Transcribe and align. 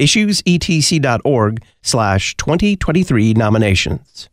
issuesetc.org 0.00 1.62
slash 1.82 2.36
2023 2.36 3.34
nominations. 3.34 4.28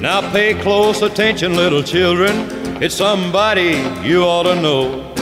Now 0.00 0.20
pay 0.32 0.54
close 0.60 1.00
attention, 1.02 1.54
little 1.54 1.82
children. 1.82 2.32
It's 2.82 2.96
somebody 2.96 3.80
you 4.02 4.24
ought 4.24 4.42
to 4.42 4.60
know. 4.60 5.12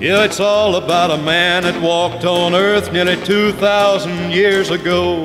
Yeah, 0.00 0.24
it's 0.24 0.38
all 0.38 0.76
about 0.76 1.10
a 1.10 1.20
man 1.22 1.64
that 1.64 1.82
walked 1.82 2.24
on 2.24 2.54
earth 2.54 2.92
nearly 2.92 3.16
2,000 3.24 4.30
years 4.30 4.70
ago. 4.70 5.24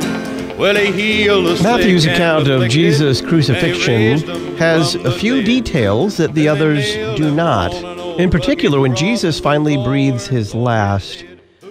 Well, 0.58 0.76
he 0.76 0.92
healed 0.92 1.46
the 1.46 1.62
Matthew's 1.62 2.06
account 2.06 2.48
of 2.48 2.68
Jesus' 2.70 3.22
crucifixion 3.22 4.58
has 4.58 4.96
a 4.96 5.12
few 5.12 5.44
details 5.44 6.18
that 6.18 6.34
the 6.34 6.48
others 6.48 6.94
do 7.16 7.30
not. 7.34 7.95
In 8.18 8.30
particular, 8.30 8.80
when 8.80 8.96
Jesus 8.96 9.40
finally 9.40 9.76
breathes 9.76 10.28
his 10.28 10.56
last, 10.56 11.26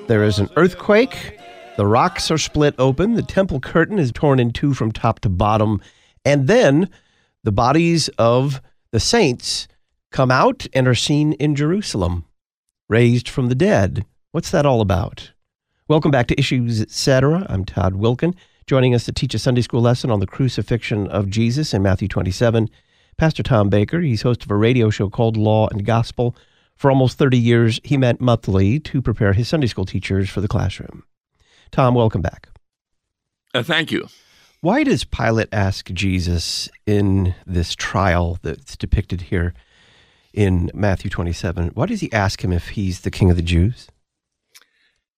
there 0.08 0.22
is 0.24 0.38
an 0.38 0.50
earthquake, 0.56 1.38
the 1.76 1.86
rocks 1.86 2.30
are 2.30 2.38
split 2.38 2.74
open, 2.78 3.14
the 3.14 3.22
temple 3.22 3.60
curtain 3.60 3.98
is 3.98 4.12
torn 4.12 4.38
in 4.38 4.52
two 4.52 4.74
from 4.74 4.92
top 4.92 5.20
to 5.20 5.28
bottom, 5.28 5.80
and 6.24 6.46
then 6.46 6.90
the 7.44 7.52
bodies 7.52 8.08
of 8.18 8.60
the 8.92 9.00
saints 9.00 9.68
come 10.10 10.30
out 10.30 10.66
and 10.74 10.86
are 10.86 10.94
seen 10.94 11.32
in 11.34 11.54
Jerusalem, 11.54 12.26
raised 12.88 13.28
from 13.28 13.48
the 13.48 13.54
dead. 13.54 14.04
What's 14.32 14.50
that 14.50 14.66
all 14.66 14.80
about? 14.80 15.32
Welcome 15.88 16.10
back 16.10 16.26
to 16.26 16.38
Issues 16.38 16.80
Etc. 16.80 17.46
I'm 17.48 17.64
Todd 17.64 17.94
Wilken, 17.94 18.34
Joining 18.66 18.94
us 18.94 19.04
to 19.04 19.12
teach 19.12 19.34
a 19.34 19.38
Sunday 19.38 19.60
school 19.60 19.82
lesson 19.82 20.10
on 20.10 20.20
the 20.20 20.26
crucifixion 20.26 21.06
of 21.08 21.28
Jesus 21.28 21.74
in 21.74 21.82
Matthew 21.82 22.08
27 22.08 22.70
Pastor 23.16 23.42
Tom 23.42 23.68
Baker. 23.68 24.00
He's 24.00 24.22
host 24.22 24.44
of 24.44 24.50
a 24.50 24.56
radio 24.56 24.90
show 24.90 25.08
called 25.08 25.36
Law 25.36 25.68
and 25.68 25.84
Gospel. 25.84 26.36
For 26.76 26.90
almost 26.90 27.18
30 27.18 27.38
years, 27.38 27.80
he 27.84 27.96
met 27.96 28.20
monthly 28.20 28.80
to 28.80 29.00
prepare 29.00 29.32
his 29.32 29.48
Sunday 29.48 29.68
school 29.68 29.84
teachers 29.84 30.28
for 30.28 30.40
the 30.40 30.48
classroom. 30.48 31.04
Tom, 31.70 31.94
welcome 31.94 32.22
back. 32.22 32.48
Uh, 33.54 33.62
thank 33.62 33.92
you. 33.92 34.08
Why 34.60 34.82
does 34.82 35.04
Pilate 35.04 35.50
ask 35.52 35.90
Jesus 35.92 36.68
in 36.86 37.34
this 37.46 37.74
trial 37.74 38.38
that's 38.42 38.76
depicted 38.76 39.22
here 39.22 39.54
in 40.32 40.70
Matthew 40.74 41.10
27? 41.10 41.68
Why 41.74 41.86
does 41.86 42.00
he 42.00 42.12
ask 42.12 42.42
him 42.42 42.52
if 42.52 42.70
he's 42.70 43.02
the 43.02 43.10
king 43.10 43.30
of 43.30 43.36
the 43.36 43.42
Jews? 43.42 43.88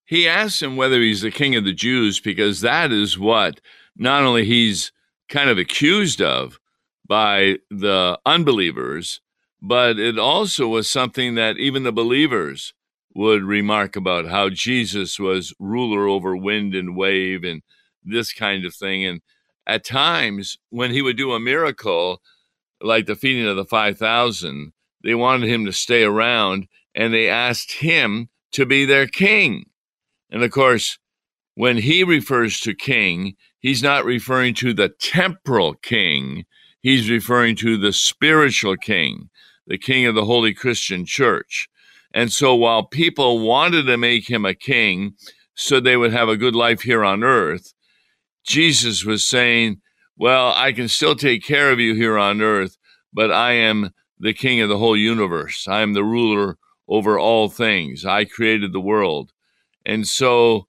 He 0.04 0.28
asks 0.28 0.62
him 0.62 0.76
whether 0.76 1.00
he's 1.00 1.22
the 1.22 1.30
king 1.30 1.56
of 1.56 1.64
the 1.64 1.72
Jews 1.72 2.20
because 2.20 2.60
that 2.60 2.92
is 2.92 3.18
what 3.18 3.60
not 3.96 4.22
only 4.22 4.44
he's 4.44 4.92
kind 5.28 5.48
of 5.48 5.58
accused 5.58 6.20
of, 6.20 6.60
by 7.06 7.58
the 7.70 8.18
unbelievers, 8.26 9.20
but 9.62 9.98
it 9.98 10.18
also 10.18 10.68
was 10.68 10.90
something 10.90 11.34
that 11.34 11.58
even 11.58 11.82
the 11.82 11.92
believers 11.92 12.74
would 13.14 13.42
remark 13.42 13.96
about 13.96 14.26
how 14.26 14.50
Jesus 14.50 15.18
was 15.18 15.54
ruler 15.58 16.06
over 16.06 16.36
wind 16.36 16.74
and 16.74 16.96
wave 16.96 17.44
and 17.44 17.62
this 18.04 18.32
kind 18.32 18.64
of 18.64 18.74
thing. 18.74 19.04
And 19.04 19.22
at 19.66 19.84
times, 19.84 20.58
when 20.70 20.90
he 20.90 21.02
would 21.02 21.16
do 21.16 21.32
a 21.32 21.40
miracle, 21.40 22.20
like 22.80 23.06
the 23.06 23.16
feeding 23.16 23.46
of 23.46 23.56
the 23.56 23.64
5,000, 23.64 24.72
they 25.02 25.14
wanted 25.14 25.48
him 25.48 25.64
to 25.64 25.72
stay 25.72 26.02
around 26.02 26.66
and 26.94 27.12
they 27.12 27.28
asked 27.28 27.72
him 27.72 28.28
to 28.52 28.66
be 28.66 28.84
their 28.84 29.06
king. 29.06 29.64
And 30.30 30.42
of 30.42 30.50
course, 30.50 30.98
when 31.54 31.78
he 31.78 32.04
refers 32.04 32.60
to 32.60 32.74
king, 32.74 33.36
he's 33.60 33.82
not 33.82 34.04
referring 34.04 34.54
to 34.56 34.74
the 34.74 34.90
temporal 34.90 35.74
king, 35.74 36.44
he's 36.86 37.10
referring 37.10 37.56
to 37.56 37.76
the 37.76 37.92
spiritual 37.92 38.76
king, 38.76 39.28
the 39.66 39.76
king 39.76 40.06
of 40.06 40.14
the 40.14 40.24
Holy 40.24 40.54
Christian 40.54 41.04
Church. 41.04 41.68
And 42.14 42.32
so 42.32 42.54
while 42.54 42.84
people 42.84 43.40
wanted 43.40 43.86
to 43.86 43.96
make 43.96 44.30
him 44.30 44.44
a 44.44 44.54
king 44.54 45.14
so 45.56 45.80
they 45.80 45.96
would 45.96 46.12
have 46.12 46.28
a 46.28 46.36
good 46.36 46.54
life 46.54 46.82
here 46.82 47.04
on 47.04 47.24
earth, 47.24 47.74
Jesus 48.46 49.04
was 49.04 49.26
saying, 49.26 49.80
Well, 50.16 50.52
I 50.54 50.70
can 50.70 50.86
still 50.86 51.16
take 51.16 51.44
care 51.44 51.72
of 51.72 51.80
you 51.80 51.96
here 51.96 52.16
on 52.16 52.40
earth, 52.40 52.76
but 53.12 53.32
I 53.32 53.54
am 53.54 53.90
the 54.20 54.32
king 54.32 54.60
of 54.60 54.68
the 54.68 54.78
whole 54.78 54.96
universe. 54.96 55.66
I 55.66 55.80
am 55.80 55.92
the 55.92 56.04
ruler 56.04 56.56
over 56.86 57.18
all 57.18 57.48
things. 57.48 58.04
I 58.04 58.24
created 58.26 58.72
the 58.72 58.78
world. 58.78 59.32
And 59.84 60.06
so 60.06 60.68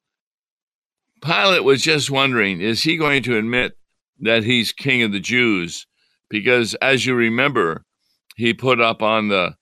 Pilate 1.21 1.63
was 1.63 1.83
just 1.83 2.09
wondering 2.09 2.59
is 2.59 2.81
he 2.81 2.97
going 2.97 3.21
to 3.21 3.37
admit 3.37 3.77
that 4.19 4.45
he's 4.45 4.71
king 4.71 5.03
of 5.03 5.11
the 5.11 5.19
Jews 5.19 5.85
because 6.29 6.73
as 6.75 7.05
you 7.05 7.15
remember, 7.15 7.83
he 8.35 8.53
put 8.53 8.79
up 8.79 9.01
on 9.01 9.29
the 9.29 9.55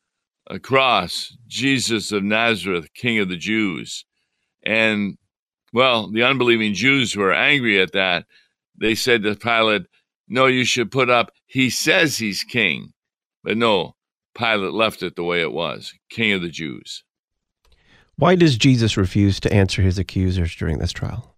uh, 0.50 0.58
cross 0.60 1.36
Jesus 1.48 2.12
of 2.12 2.24
Nazareth, 2.24 2.94
King 2.94 3.20
of 3.20 3.30
the 3.30 3.38
Jews. 3.38 4.06
And 4.64 5.18
well, 5.74 6.12
the 6.12 6.24
unbelieving 6.24 6.74
Jews 6.74 7.16
were 7.16 7.34
angry 7.34 7.82
at 7.82 7.92
that. 7.94 8.26
They 8.80 8.96
said 8.96 9.24
to 9.24 9.36
Pilate, 9.36 9.84
No, 10.28 10.46
you 10.46 10.66
should 10.66 10.92
put 10.92 11.10
up, 11.10 11.32
he 11.46 11.70
says 11.70 12.18
he's 12.18 12.44
king. 12.44 12.94
But 13.44 13.58
no, 13.58 13.96
Pilate 14.36 14.74
left 14.74 15.04
it 15.04 15.16
the 15.16 15.24
way 15.24 15.42
it 15.42 15.52
was 15.52 15.94
King 16.10 16.34
of 16.34 16.42
the 16.42 16.50
Jews. 16.50 17.04
Why 18.18 18.36
does 18.36 18.58
Jesus 18.58 18.98
refuse 18.98 19.40
to 19.42 19.54
answer 19.54 19.82
his 19.82 20.00
accusers 20.00 20.56
during 20.56 20.80
this 20.80 20.94
trial? 20.94 21.35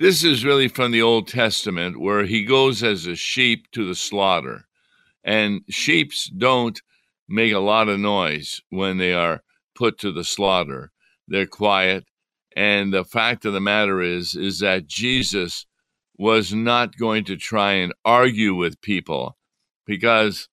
This 0.00 0.22
is 0.22 0.44
really 0.44 0.68
from 0.68 0.92
the 0.92 1.02
Old 1.02 1.26
Testament 1.26 2.00
where 2.00 2.24
he 2.24 2.44
goes 2.44 2.84
as 2.84 3.04
a 3.04 3.16
sheep 3.16 3.68
to 3.72 3.84
the 3.84 3.96
slaughter. 3.96 4.68
And 5.24 5.62
sheeps 5.68 6.30
don't 6.30 6.80
make 7.28 7.52
a 7.52 7.58
lot 7.58 7.88
of 7.88 7.98
noise 7.98 8.60
when 8.70 8.98
they 8.98 9.12
are 9.12 9.42
put 9.74 9.98
to 9.98 10.12
the 10.12 10.22
slaughter. 10.22 10.92
They're 11.26 11.46
quiet. 11.46 12.04
And 12.54 12.94
the 12.94 13.04
fact 13.04 13.44
of 13.44 13.52
the 13.52 13.60
matter 13.60 14.00
is 14.00 14.36
is 14.36 14.60
that 14.60 14.86
Jesus 14.86 15.66
was 16.16 16.54
not 16.54 16.96
going 16.96 17.24
to 17.24 17.36
try 17.36 17.72
and 17.72 17.92
argue 18.04 18.54
with 18.54 18.80
people 18.80 19.36
because 19.84 20.48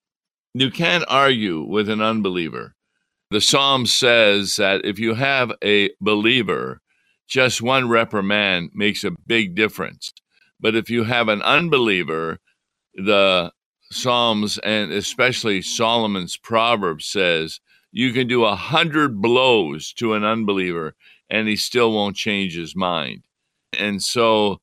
you 0.55 0.71
can't 0.71 1.05
argue 1.07 1.61
with 1.61 1.87
an 1.87 2.01
unbeliever. 2.01 2.73
The 3.29 3.41
psalm 3.41 3.85
says 3.85 4.55
that 4.55 4.85
if 4.85 4.97
you 4.97 5.13
have 5.13 5.51
a 5.63 5.91
believer 6.01 6.81
just 7.27 7.61
one 7.61 7.89
reprimand 7.89 8.71
makes 8.73 9.03
a 9.03 9.11
big 9.25 9.55
difference. 9.55 10.13
But 10.59 10.75
if 10.75 10.89
you 10.89 11.03
have 11.03 11.27
an 11.27 11.41
unbeliever, 11.41 12.39
the 12.93 13.51
Psalms 13.91 14.57
and 14.59 14.91
especially 14.91 15.61
Solomon's 15.61 16.37
proverb 16.37 17.01
says 17.01 17.59
you 17.91 18.13
can 18.13 18.27
do 18.27 18.43
a 18.43 18.55
hundred 18.55 19.21
blows 19.21 19.93
to 19.93 20.13
an 20.13 20.23
unbeliever 20.23 20.95
and 21.29 21.47
he 21.47 21.55
still 21.55 21.91
won't 21.91 22.15
change 22.15 22.55
his 22.55 22.75
mind. 22.75 23.23
And 23.77 24.01
so 24.01 24.61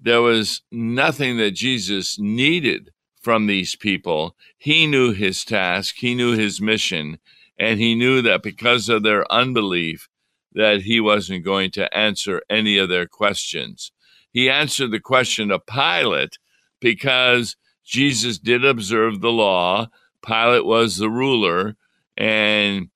there 0.00 0.22
was 0.22 0.62
nothing 0.70 1.36
that 1.38 1.52
Jesus 1.52 2.18
needed 2.18 2.90
from 3.20 3.46
these 3.46 3.76
people. 3.76 4.36
He 4.58 4.86
knew 4.86 5.12
his 5.12 5.44
task, 5.44 5.96
he 5.98 6.14
knew 6.14 6.32
his 6.36 6.60
mission, 6.60 7.18
and 7.58 7.78
he 7.78 7.94
knew 7.94 8.20
that 8.22 8.42
because 8.42 8.88
of 8.88 9.02
their 9.02 9.30
unbelief, 9.32 10.08
that 10.54 10.82
he 10.82 11.00
wasn't 11.00 11.44
going 11.44 11.70
to 11.72 11.96
answer 11.96 12.42
any 12.50 12.78
of 12.78 12.88
their 12.88 13.06
questions. 13.06 13.92
He 14.32 14.48
answered 14.48 14.90
the 14.90 15.00
question 15.00 15.50
of 15.50 15.66
Pilate 15.66 16.38
because 16.80 17.56
Jesus 17.84 18.38
did 18.38 18.64
observe 18.64 19.20
the 19.20 19.30
law. 19.30 19.88
Pilate 20.24 20.64
was 20.64 20.96
the 20.96 21.10
ruler, 21.10 21.76
and 22.16 22.88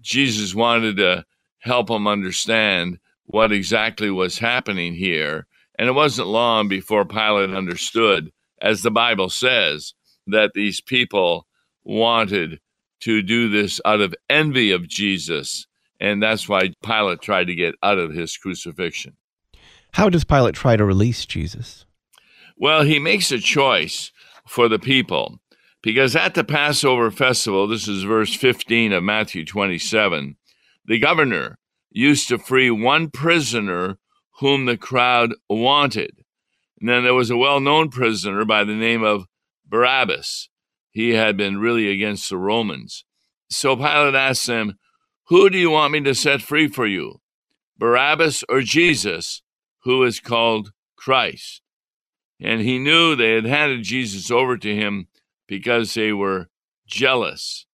Jesus 0.00 0.54
wanted 0.54 0.96
to 0.96 1.24
help 1.58 1.90
him 1.90 2.06
understand 2.06 2.98
what 3.24 3.52
exactly 3.52 4.10
was 4.10 4.38
happening 4.38 4.94
here. 4.94 5.46
And 5.78 5.88
it 5.88 5.92
wasn't 5.92 6.28
long 6.28 6.68
before 6.68 7.04
Pilate 7.04 7.50
understood, 7.50 8.32
as 8.60 8.82
the 8.82 8.90
Bible 8.90 9.30
says, 9.30 9.94
that 10.26 10.52
these 10.54 10.80
people 10.80 11.46
wanted 11.84 12.60
to 13.00 13.22
do 13.22 13.48
this 13.48 13.80
out 13.84 14.00
of 14.00 14.14
envy 14.28 14.72
of 14.72 14.88
Jesus 14.88 15.66
and 16.00 16.22
that's 16.22 16.48
why 16.48 16.72
Pilate 16.82 17.20
tried 17.20 17.46
to 17.48 17.54
get 17.54 17.74
out 17.82 17.98
of 17.98 18.12
his 18.12 18.36
crucifixion. 18.36 19.16
How 19.92 20.08
does 20.08 20.24
Pilate 20.24 20.54
try 20.54 20.76
to 20.76 20.84
release 20.84 21.26
Jesus? 21.26 21.84
Well, 22.56 22.82
he 22.82 22.98
makes 22.98 23.32
a 23.32 23.38
choice 23.38 24.12
for 24.46 24.68
the 24.68 24.78
people 24.78 25.40
because 25.82 26.14
at 26.14 26.34
the 26.34 26.44
Passover 26.44 27.10
festival, 27.10 27.66
this 27.66 27.88
is 27.88 28.02
verse 28.02 28.34
15 28.34 28.92
of 28.92 29.02
Matthew 29.02 29.44
27, 29.44 30.36
the 30.84 30.98
governor 30.98 31.58
used 31.90 32.28
to 32.28 32.38
free 32.38 32.70
one 32.70 33.10
prisoner 33.10 33.98
whom 34.38 34.66
the 34.66 34.76
crowd 34.76 35.34
wanted. 35.48 36.24
And 36.80 36.88
then 36.88 37.04
there 37.04 37.14
was 37.14 37.30
a 37.30 37.36
well 37.36 37.60
known 37.60 37.90
prisoner 37.90 38.44
by 38.44 38.64
the 38.64 38.74
name 38.74 39.02
of 39.02 39.26
Barabbas. 39.66 40.48
He 40.90 41.10
had 41.10 41.36
been 41.36 41.58
really 41.58 41.90
against 41.90 42.28
the 42.30 42.36
Romans. 42.36 43.04
So 43.48 43.76
Pilate 43.76 44.14
asked 44.14 44.46
them, 44.46 44.78
Who 45.30 45.48
do 45.48 45.56
you 45.56 45.70
want 45.70 45.92
me 45.92 46.00
to 46.00 46.14
set 46.16 46.42
free 46.42 46.66
for 46.66 46.88
you, 46.88 47.20
Barabbas 47.78 48.42
or 48.48 48.62
Jesus, 48.62 49.42
who 49.84 50.02
is 50.02 50.18
called 50.18 50.72
Christ? 50.96 51.62
And 52.40 52.62
he 52.62 52.80
knew 52.80 53.14
they 53.14 53.36
had 53.36 53.44
handed 53.44 53.84
Jesus 53.84 54.28
over 54.32 54.58
to 54.58 54.74
him 54.74 55.06
because 55.46 55.94
they 55.94 56.12
were 56.12 56.48
jealous. 56.84 57.64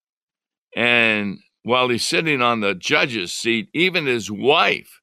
And 0.77 1.39
while 1.63 1.89
he's 1.89 2.05
sitting 2.05 2.43
on 2.43 2.61
the 2.61 2.75
judge's 2.75 3.33
seat, 3.33 3.71
even 3.73 4.05
his 4.05 4.31
wife 4.31 5.01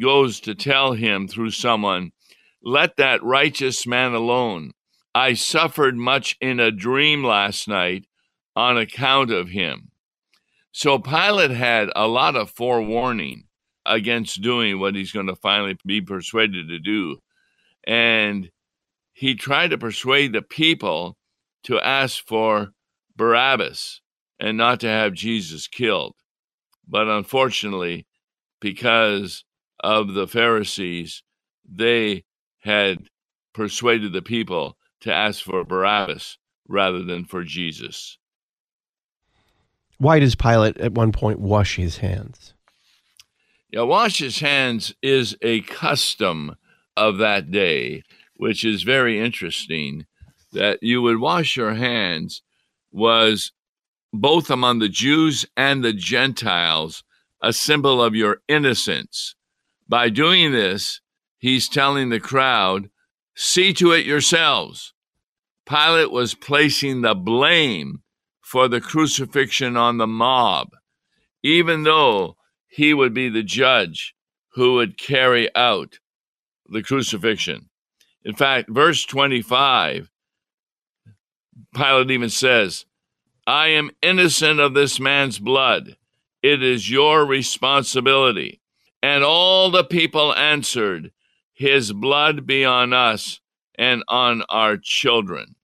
goes 0.00 0.38
to 0.42 0.54
tell 0.54 0.92
him 0.92 1.26
through 1.26 1.50
someone, 1.50 2.12
Let 2.62 2.98
that 2.98 3.20
righteous 3.24 3.84
man 3.84 4.14
alone. 4.14 4.74
I 5.12 5.34
suffered 5.34 5.96
much 5.96 6.36
in 6.40 6.60
a 6.60 6.70
dream 6.70 7.24
last 7.24 7.66
night 7.66 8.06
on 8.54 8.78
account 8.78 9.32
of 9.32 9.48
him. 9.48 9.85
So 10.78 10.98
Pilate 10.98 11.52
had 11.52 11.88
a 11.96 12.06
lot 12.06 12.36
of 12.36 12.50
forewarning 12.50 13.44
against 13.86 14.42
doing 14.42 14.78
what 14.78 14.94
he's 14.94 15.10
going 15.10 15.28
to 15.28 15.34
finally 15.34 15.78
be 15.86 16.02
persuaded 16.02 16.68
to 16.68 16.78
do. 16.78 17.16
And 17.86 18.50
he 19.14 19.36
tried 19.36 19.68
to 19.68 19.78
persuade 19.78 20.34
the 20.34 20.42
people 20.42 21.16
to 21.62 21.80
ask 21.80 22.22
for 22.26 22.72
Barabbas 23.16 24.02
and 24.38 24.58
not 24.58 24.80
to 24.80 24.86
have 24.86 25.14
Jesus 25.14 25.66
killed. 25.66 26.14
But 26.86 27.08
unfortunately, 27.08 28.06
because 28.60 29.46
of 29.80 30.12
the 30.12 30.26
Pharisees, 30.26 31.22
they 31.66 32.24
had 32.58 33.08
persuaded 33.54 34.12
the 34.12 34.20
people 34.20 34.76
to 35.00 35.10
ask 35.10 35.42
for 35.42 35.64
Barabbas 35.64 36.36
rather 36.68 37.02
than 37.02 37.24
for 37.24 37.44
Jesus. 37.44 38.18
Why 39.98 40.18
does 40.18 40.34
Pilate 40.34 40.76
at 40.78 40.92
one 40.92 41.12
point 41.12 41.40
wash 41.40 41.76
his 41.76 41.98
hands? 41.98 42.54
Yeah, 43.70 43.82
wash 43.82 44.18
his 44.18 44.40
hands 44.40 44.94
is 45.02 45.36
a 45.42 45.62
custom 45.62 46.56
of 46.96 47.18
that 47.18 47.50
day, 47.50 48.02
which 48.36 48.64
is 48.64 48.82
very 48.82 49.20
interesting. 49.20 50.06
That 50.52 50.82
you 50.82 51.02
would 51.02 51.18
wash 51.20 51.56
your 51.56 51.74
hands 51.74 52.42
was 52.90 53.52
both 54.12 54.50
among 54.50 54.78
the 54.78 54.88
Jews 54.88 55.44
and 55.56 55.84
the 55.84 55.92
Gentiles 55.92 57.02
a 57.42 57.52
symbol 57.52 58.02
of 58.02 58.14
your 58.14 58.40
innocence. 58.48 59.34
By 59.88 60.08
doing 60.08 60.52
this, 60.52 61.00
he's 61.38 61.68
telling 61.68 62.08
the 62.08 62.20
crowd, 62.20 62.90
see 63.34 63.72
to 63.74 63.92
it 63.92 64.06
yourselves. 64.06 64.94
Pilate 65.66 66.10
was 66.10 66.34
placing 66.34 67.02
the 67.02 67.14
blame 67.14 68.02
for 68.46 68.68
the 68.68 68.80
crucifixion 68.80 69.76
on 69.76 69.98
the 69.98 70.06
mob, 70.06 70.68
even 71.42 71.82
though 71.82 72.36
he 72.68 72.94
would 72.94 73.12
be 73.12 73.28
the 73.28 73.42
judge 73.42 74.14
who 74.50 74.74
would 74.74 74.96
carry 74.96 75.52
out 75.56 75.98
the 76.68 76.80
crucifixion. 76.80 77.68
In 78.24 78.36
fact, 78.36 78.70
verse 78.70 79.04
25, 79.04 80.12
Pilate 81.74 82.10
even 82.12 82.30
says, 82.30 82.86
I 83.48 83.66
am 83.66 83.90
innocent 84.00 84.60
of 84.60 84.74
this 84.74 85.00
man's 85.00 85.40
blood. 85.40 85.96
It 86.40 86.62
is 86.62 86.88
your 86.88 87.26
responsibility. 87.26 88.60
And 89.02 89.24
all 89.24 89.72
the 89.72 89.82
people 89.82 90.32
answered, 90.32 91.10
His 91.52 91.92
blood 91.92 92.46
be 92.46 92.64
on 92.64 92.92
us 92.92 93.40
and 93.74 94.04
on 94.06 94.44
our 94.48 94.76
children. 94.76 95.56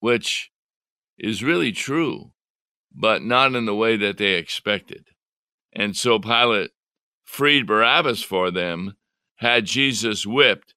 Which 0.00 0.50
is 1.18 1.42
really 1.42 1.72
true, 1.72 2.32
but 2.94 3.22
not 3.22 3.54
in 3.54 3.66
the 3.66 3.74
way 3.74 3.96
that 3.96 4.18
they 4.18 4.34
expected. 4.34 5.06
And 5.72 5.96
so 5.96 6.18
Pilate 6.18 6.70
freed 7.24 7.66
Barabbas 7.66 8.22
for 8.22 8.50
them, 8.50 8.94
had 9.36 9.64
Jesus 9.64 10.26
whipped, 10.26 10.74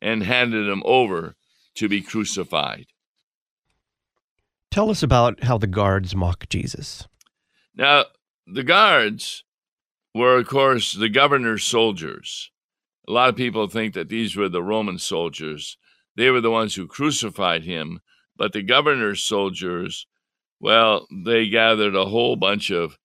and 0.00 0.22
handed 0.22 0.68
him 0.68 0.82
over 0.84 1.36
to 1.74 1.88
be 1.88 2.00
crucified. 2.00 2.86
Tell 4.70 4.90
us 4.90 5.02
about 5.02 5.44
how 5.44 5.58
the 5.58 5.66
guards 5.66 6.14
mock 6.14 6.48
Jesus. 6.48 7.06
Now, 7.74 8.04
the 8.46 8.64
guards 8.64 9.44
were, 10.14 10.38
of 10.38 10.48
course, 10.48 10.92
the 10.92 11.08
governor's 11.08 11.64
soldiers. 11.64 12.50
A 13.06 13.12
lot 13.12 13.28
of 13.28 13.36
people 13.36 13.68
think 13.68 13.94
that 13.94 14.08
these 14.08 14.36
were 14.36 14.48
the 14.48 14.62
Roman 14.62 14.98
soldiers. 14.98 15.76
They 16.16 16.30
were 16.30 16.40
the 16.40 16.50
ones 16.50 16.74
who 16.74 16.86
crucified 16.86 17.64
him, 17.64 18.00
but 18.38 18.52
the 18.52 18.62
governor's 18.62 19.22
soldiers, 19.22 20.06
well, 20.60 21.06
they 21.12 21.48
gathered 21.48 21.94
a 21.94 22.06
whole 22.06 22.36
bunch 22.36 22.70
of 22.70 22.96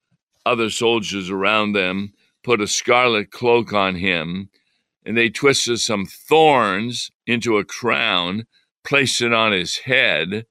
other 0.46 0.70
soldiers 0.70 1.30
around 1.30 1.74
them, 1.74 2.14
put 2.44 2.62
a 2.62 2.68
scarlet 2.68 3.32
cloak 3.32 3.74
on 3.74 3.96
him, 3.96 4.50
and 5.06 5.18
they 5.18 5.30
twisted 5.30 5.80
some 5.80 6.06
thorns 6.06 7.12
into 7.26 7.58
a 7.58 7.66
crown, 7.66 8.46
placed 8.84 9.22
it 9.22 9.34
on 9.34 9.52
his 9.52 9.78
head, 9.80 10.46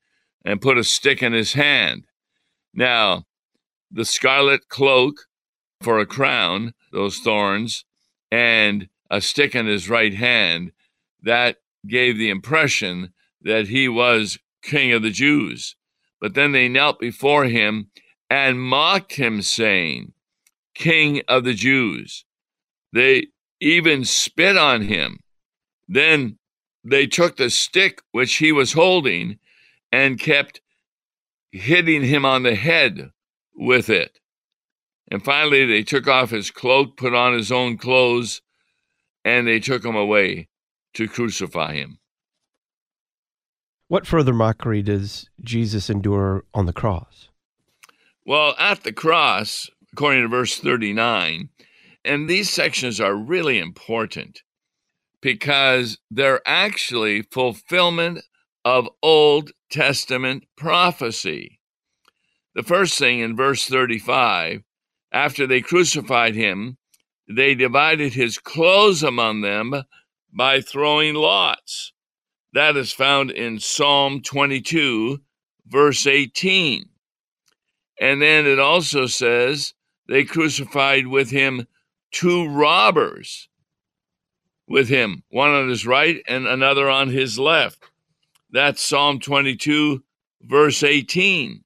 and 0.45 0.61
put 0.61 0.77
a 0.77 0.85
stick 0.85 1.23
in 1.23 1.33
his 1.33 1.53
hand. 1.53 2.05
Now, 2.75 3.27
the 3.91 4.05
scarlet 4.05 4.69
cloak 4.69 5.27
for 5.81 5.99
a 5.99 6.07
crown, 6.07 6.75
those 6.93 7.19
thorns, 7.19 7.85
and 8.31 8.89
a 9.11 9.21
stick 9.21 9.55
in 9.55 9.67
his 9.67 9.89
right 9.89 10.15
hand, 10.15 10.73
that 11.23 11.59
gave 11.87 12.17
the 12.17 12.31
impression 12.31 13.13
that 13.43 13.69
he 13.69 13.89
was 13.89 14.39
king 14.63 14.93
of 14.93 15.03
the 15.03 15.11
Jews. 15.11 15.77
But 16.21 16.35
then 16.35 16.53
they 16.53 16.69
knelt 16.69 17.01
before 17.01 17.45
him 17.45 17.91
and 18.31 18.61
mocked 18.61 19.15
him, 19.15 19.43
saying, 19.43 20.13
King 20.75 21.23
of 21.29 21.45
the 21.45 21.55
Jews. 21.55 22.25
They 22.93 23.27
even 23.61 24.05
spit 24.05 24.57
on 24.57 24.83
him. 24.83 25.21
Then 25.89 26.39
they 26.85 27.07
took 27.07 27.37
the 27.37 27.51
stick 27.51 28.01
which 28.13 28.37
he 28.37 28.53
was 28.53 28.73
holding 28.73 29.39
and 29.91 30.19
kept 30.19 30.61
hitting 31.51 32.03
him 32.03 32.25
on 32.25 32.43
the 32.43 32.55
head 32.55 33.11
with 33.55 33.91
it. 33.91 34.19
And 35.11 35.23
finally, 35.23 35.67
they 35.67 35.83
took 35.83 36.09
off 36.09 36.31
his 36.31 36.51
cloak, 36.51 36.97
put 36.97 37.15
on 37.15 37.35
his 37.35 37.53
own 37.53 37.77
clothes, 37.77 38.41
and 39.25 39.47
they 39.47 39.61
took 39.61 39.85
him 39.85 39.95
away 39.95 40.49
to 40.95 41.09
crucify 41.09 41.75
him. 41.75 41.99
What 43.93 44.07
further 44.07 44.33
mockery 44.33 44.81
does 44.81 45.29
Jesus 45.43 45.91
endure 45.91 46.47
on 46.55 46.65
the 46.65 46.73
cross? 46.73 47.29
Well, 48.25 48.55
at 48.59 48.85
the 48.85 48.93
cross, 48.95 49.69
according 49.93 50.23
to 50.23 50.29
verse 50.29 50.59
39, 50.59 51.51
and 52.03 52.27
these 52.27 52.49
sections 52.49 53.03
are 53.03 53.15
really 53.15 53.59
important 53.59 54.41
because 55.21 55.99
they're 56.11 56.41
actually 56.47 57.21
fulfillment 57.21 58.25
of 58.65 58.89
Old 59.03 59.51
Testament 59.71 60.45
prophecy. 60.57 61.61
The 62.55 62.63
first 62.63 62.97
thing 62.97 63.21
in 63.21 63.37
verse 63.37 63.67
35 63.67 64.63
after 65.13 65.47
they 65.47 65.61
crucified 65.61 66.35
him, 66.35 66.79
they 67.29 67.55
divided 67.55 68.15
his 68.15 68.39
clothes 68.39 69.03
among 69.03 69.43
them 69.43 69.83
by 70.33 70.63
throwing 70.63 71.15
lots. 71.15 71.93
That 72.53 72.77
is 72.77 72.93
found 72.93 73.31
in 73.31 73.59
Psalm 73.59 74.21
22, 74.21 75.21
verse 75.67 76.07
18. 76.07 76.89
And 78.01 78.21
then 78.21 78.47
it 78.47 78.59
also 78.59 79.07
says 79.07 79.75
they 80.09 80.25
crucified 80.25 81.07
with 81.07 81.31
him 81.31 81.67
two 82.11 82.47
robbers 82.49 83.49
with 84.69 84.89
him, 84.89 85.23
one 85.31 85.51
on 85.51 85.69
his 85.69 85.87
right 85.87 86.23
and 86.29 86.47
another 86.47 86.89
on 86.89 87.09
his 87.09 87.39
left. 87.39 87.83
That's 88.51 88.83
Psalm 88.83 89.19
22, 89.19 90.03
verse 90.43 90.83
18. 90.83 91.65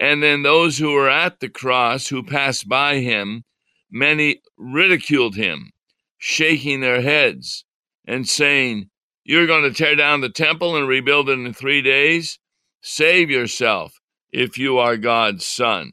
And 0.00 0.22
then 0.22 0.42
those 0.42 0.78
who 0.78 0.92
were 0.92 1.10
at 1.10 1.40
the 1.40 1.48
cross, 1.48 2.08
who 2.08 2.22
passed 2.22 2.68
by 2.68 2.96
him, 2.96 3.44
many 3.90 4.42
ridiculed 4.56 5.36
him, 5.36 5.72
shaking 6.18 6.80
their 6.80 7.00
heads 7.00 7.64
and 8.06 8.28
saying, 8.28 8.89
You're 9.30 9.46
going 9.46 9.62
to 9.62 9.72
tear 9.72 9.94
down 9.94 10.22
the 10.22 10.28
temple 10.28 10.74
and 10.74 10.88
rebuild 10.88 11.28
it 11.28 11.34
in 11.34 11.52
three 11.52 11.82
days? 11.82 12.40
Save 12.82 13.30
yourself 13.30 14.00
if 14.32 14.58
you 14.58 14.78
are 14.78 14.96
God's 14.96 15.46
son. 15.46 15.92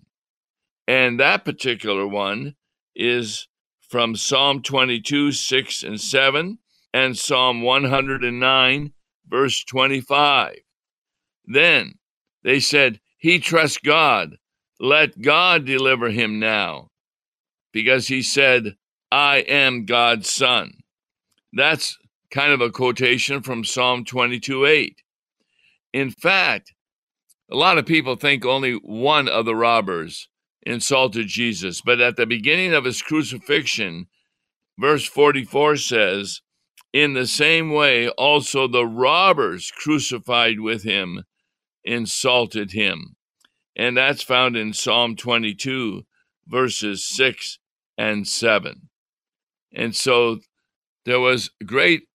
And 0.88 1.20
that 1.20 1.46
particular 1.46 2.08
one 2.08 2.56
is 2.96 3.48
from 3.88 4.15
Psalm 4.15 4.63
22, 4.63 5.34
6 5.34 5.84
and 5.84 6.01
7, 6.01 6.58
and 6.91 7.15
Psalm 7.15 7.62
109, 7.62 8.94
verse 9.27 9.63
25. 9.65 10.56
Then 11.46 11.94
they 12.41 12.60
said, 12.60 13.00
He 13.20 13.38
trusts 13.38 13.77
God. 13.77 14.38
Let 14.79 15.22
God 15.22 15.63
deliver 15.63 16.10
him 16.10 16.39
now. 16.39 16.89
Because 17.72 18.08
he 18.08 18.24
said, 18.24 18.77
I 19.12 19.41
am 19.41 19.86
God's 19.86 20.27
son. 20.27 20.79
That's 21.53 22.00
kind 22.31 22.51
of 22.51 22.62
a 22.62 22.72
quotation 22.72 23.41
from 23.41 23.63
Psalm 23.63 24.05
22 24.05 24.65
8. 24.65 25.01
In 25.93 26.12
fact, 26.12 26.74
a 27.50 27.55
lot 27.55 27.77
of 27.77 27.86
people 27.86 28.15
think 28.15 28.46
only 28.46 28.74
one 28.74 29.27
of 29.27 29.46
the 29.46 29.55
robbers 29.55 30.27
insulted 30.63 31.27
Jesus, 31.27 31.81
but 31.81 32.01
at 32.01 32.17
the 32.17 32.25
beginning 32.25 32.74
of 32.74 32.84
his 32.84 33.01
crucifixion, 33.01 34.07
verse 34.77 35.05
44 35.05 35.77
says, 35.77 36.41
In 36.91 37.13
the 37.13 37.27
same 37.27 37.72
way, 37.72 38.10
also 38.10 38.67
the 38.67 38.86
robbers 38.86 39.72
crucified 39.72 40.60
with 40.60 40.84
him 40.84 41.24
insulted 41.86 42.72
him. 42.72 43.15
And 43.75 43.96
that's 43.96 44.24
found 44.24 44.57
in 44.57 44.74
Psalm 44.74 45.15
22, 45.15 46.03
verses 46.48 47.05
6 47.05 47.60
and 47.98 48.27
7. 48.27 48.89
And 49.74 49.96
so 49.96 50.39
there 51.05 51.19
was 51.19 51.51
great 51.65 52.07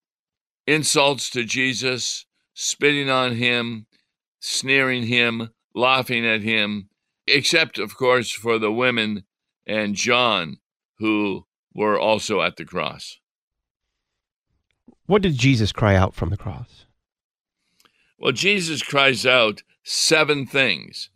insults 0.67 1.31
to 1.31 1.45
Jesus, 1.45 2.27
spitting 2.55 3.11
on 3.11 3.37
him, 3.37 3.87
sneering 4.41 5.07
him, 5.07 5.51
laughing 5.75 6.27
at 6.27 6.43
him, 6.43 6.89
except, 7.27 7.79
of 7.79 7.97
course, 7.97 8.31
for 8.31 8.59
the 8.59 8.73
women 8.73 9.25
and 9.67 9.95
John, 9.95 10.59
who 10.99 11.47
were 11.75 11.99
also 11.99 12.43
at 12.43 12.57
the 12.57 12.65
cross. 12.65 13.19
What 15.07 15.23
did 15.23 15.37
Jesus 15.37 15.73
cry 15.73 15.95
out 15.95 16.15
from 16.15 16.31
the 16.31 16.37
cross? 16.37 16.87
Well, 18.19 18.33
Jesus 18.33 18.83
cries 18.83 19.27
out 19.27 19.63
seven 19.83 20.47
things. 20.47 21.11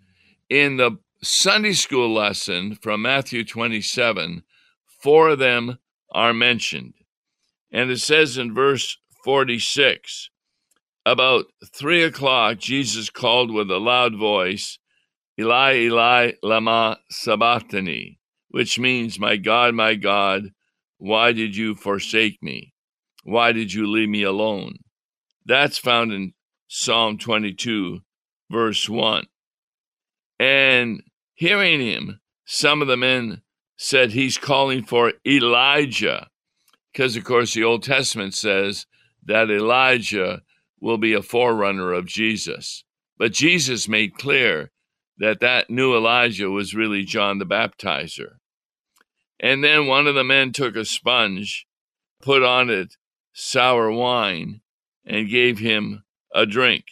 In 0.48 0.76
the 0.76 0.98
Sunday 1.22 1.72
school 1.72 2.12
lesson 2.12 2.74
from 2.74 3.02
Matthew 3.02 3.44
27, 3.44 4.42
four 4.86 5.30
of 5.30 5.38
them 5.38 5.78
are 6.10 6.34
mentioned. 6.34 6.94
And 7.70 7.90
it 7.90 8.00
says 8.00 8.38
in 8.38 8.54
verse 8.54 8.98
46 9.26 10.30
About 11.04 11.46
three 11.74 12.04
o'clock, 12.04 12.58
Jesus 12.58 13.10
called 13.10 13.52
with 13.52 13.68
a 13.72 13.78
loud 13.78 14.14
voice, 14.14 14.78
Eli, 15.36 15.78
Eli, 15.78 16.32
Lama 16.44 17.00
Sabachthani, 17.10 18.20
which 18.50 18.78
means, 18.78 19.18
My 19.18 19.36
God, 19.36 19.74
my 19.74 19.96
God, 19.96 20.52
why 20.98 21.32
did 21.32 21.56
you 21.56 21.74
forsake 21.74 22.40
me? 22.40 22.72
Why 23.24 23.50
did 23.50 23.72
you 23.72 23.88
leave 23.88 24.08
me 24.08 24.22
alone? 24.22 24.76
That's 25.44 25.76
found 25.76 26.12
in 26.12 26.34
Psalm 26.68 27.18
22, 27.18 28.02
verse 28.48 28.88
1. 28.88 29.26
And 30.38 31.02
hearing 31.34 31.80
him, 31.80 32.20
some 32.44 32.80
of 32.80 32.86
the 32.86 32.96
men 32.96 33.42
said 33.76 34.12
he's 34.12 34.38
calling 34.38 34.84
for 34.84 35.14
Elijah, 35.26 36.28
because, 36.92 37.16
of 37.16 37.24
course, 37.24 37.54
the 37.54 37.64
Old 37.64 37.82
Testament 37.82 38.32
says 38.32 38.86
that 39.26 39.50
Elijah 39.50 40.42
will 40.80 40.98
be 40.98 41.12
a 41.12 41.22
forerunner 41.22 41.92
of 41.92 42.06
Jesus. 42.06 42.84
But 43.18 43.32
Jesus 43.32 43.88
made 43.88 44.14
clear 44.14 44.70
that 45.18 45.40
that 45.40 45.70
new 45.70 45.96
Elijah 45.96 46.50
was 46.50 46.74
really 46.74 47.04
John 47.04 47.38
the 47.38 47.46
Baptizer. 47.46 48.36
And 49.40 49.62
then 49.62 49.86
one 49.86 50.06
of 50.06 50.14
the 50.14 50.24
men 50.24 50.52
took 50.52 50.76
a 50.76 50.84
sponge, 50.84 51.66
put 52.22 52.42
on 52.42 52.70
it 52.70 52.96
sour 53.32 53.90
wine, 53.90 54.60
and 55.04 55.28
gave 55.28 55.58
him 55.58 56.04
a 56.34 56.46
drink. 56.46 56.84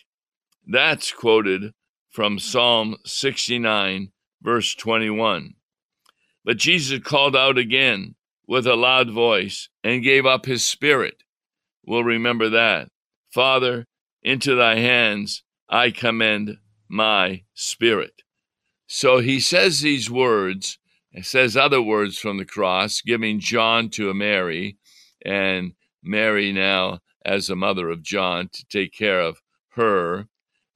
That's 0.67 1.13
quoted 1.13 1.73
from 2.11 2.39
Psalm 2.39 2.97
69, 3.05 4.13
verse 4.43 4.75
21. 4.75 5.55
But 6.45 6.59
Jesus 6.59 7.01
called 7.03 7.35
out 7.35 7.59
again 7.59 8.15
with 8.47 8.67
a 8.67 8.77
loud 8.77 9.11
voice 9.11 9.69
and 9.83 10.03
gave 10.05 10.27
up 10.27 10.47
his 10.47 10.65
spirit. 10.65 11.24
We'll 11.87 12.05
remember 12.05 12.49
that. 12.51 12.89
Father, 13.31 13.87
into 14.23 14.55
thy 14.55 14.77
hands 14.77 15.43
I 15.69 15.91
commend 15.91 16.59
my 16.89 17.43
spirit. 17.55 18.23
So 18.87 19.19
he 19.19 19.41
says 19.41 19.81
these 19.81 20.11
words, 20.11 20.79
and 21.13 21.25
says 21.25 21.57
other 21.57 21.81
words 21.81 22.19
from 22.19 22.39
the 22.39 22.45
cross, 22.45 23.01
giving 23.01 23.41
John 23.41 23.89
to 23.91 24.13
Mary, 24.15 24.77
and 25.25 25.73
Mary 26.03 26.53
now 26.53 27.01
as 27.25 27.47
the 27.47 27.57
mother 27.57 27.89
of 27.89 28.03
John 28.03 28.49
to 28.53 28.67
take 28.67 28.93
care 28.93 29.21
of 29.21 29.41
her. 29.71 30.29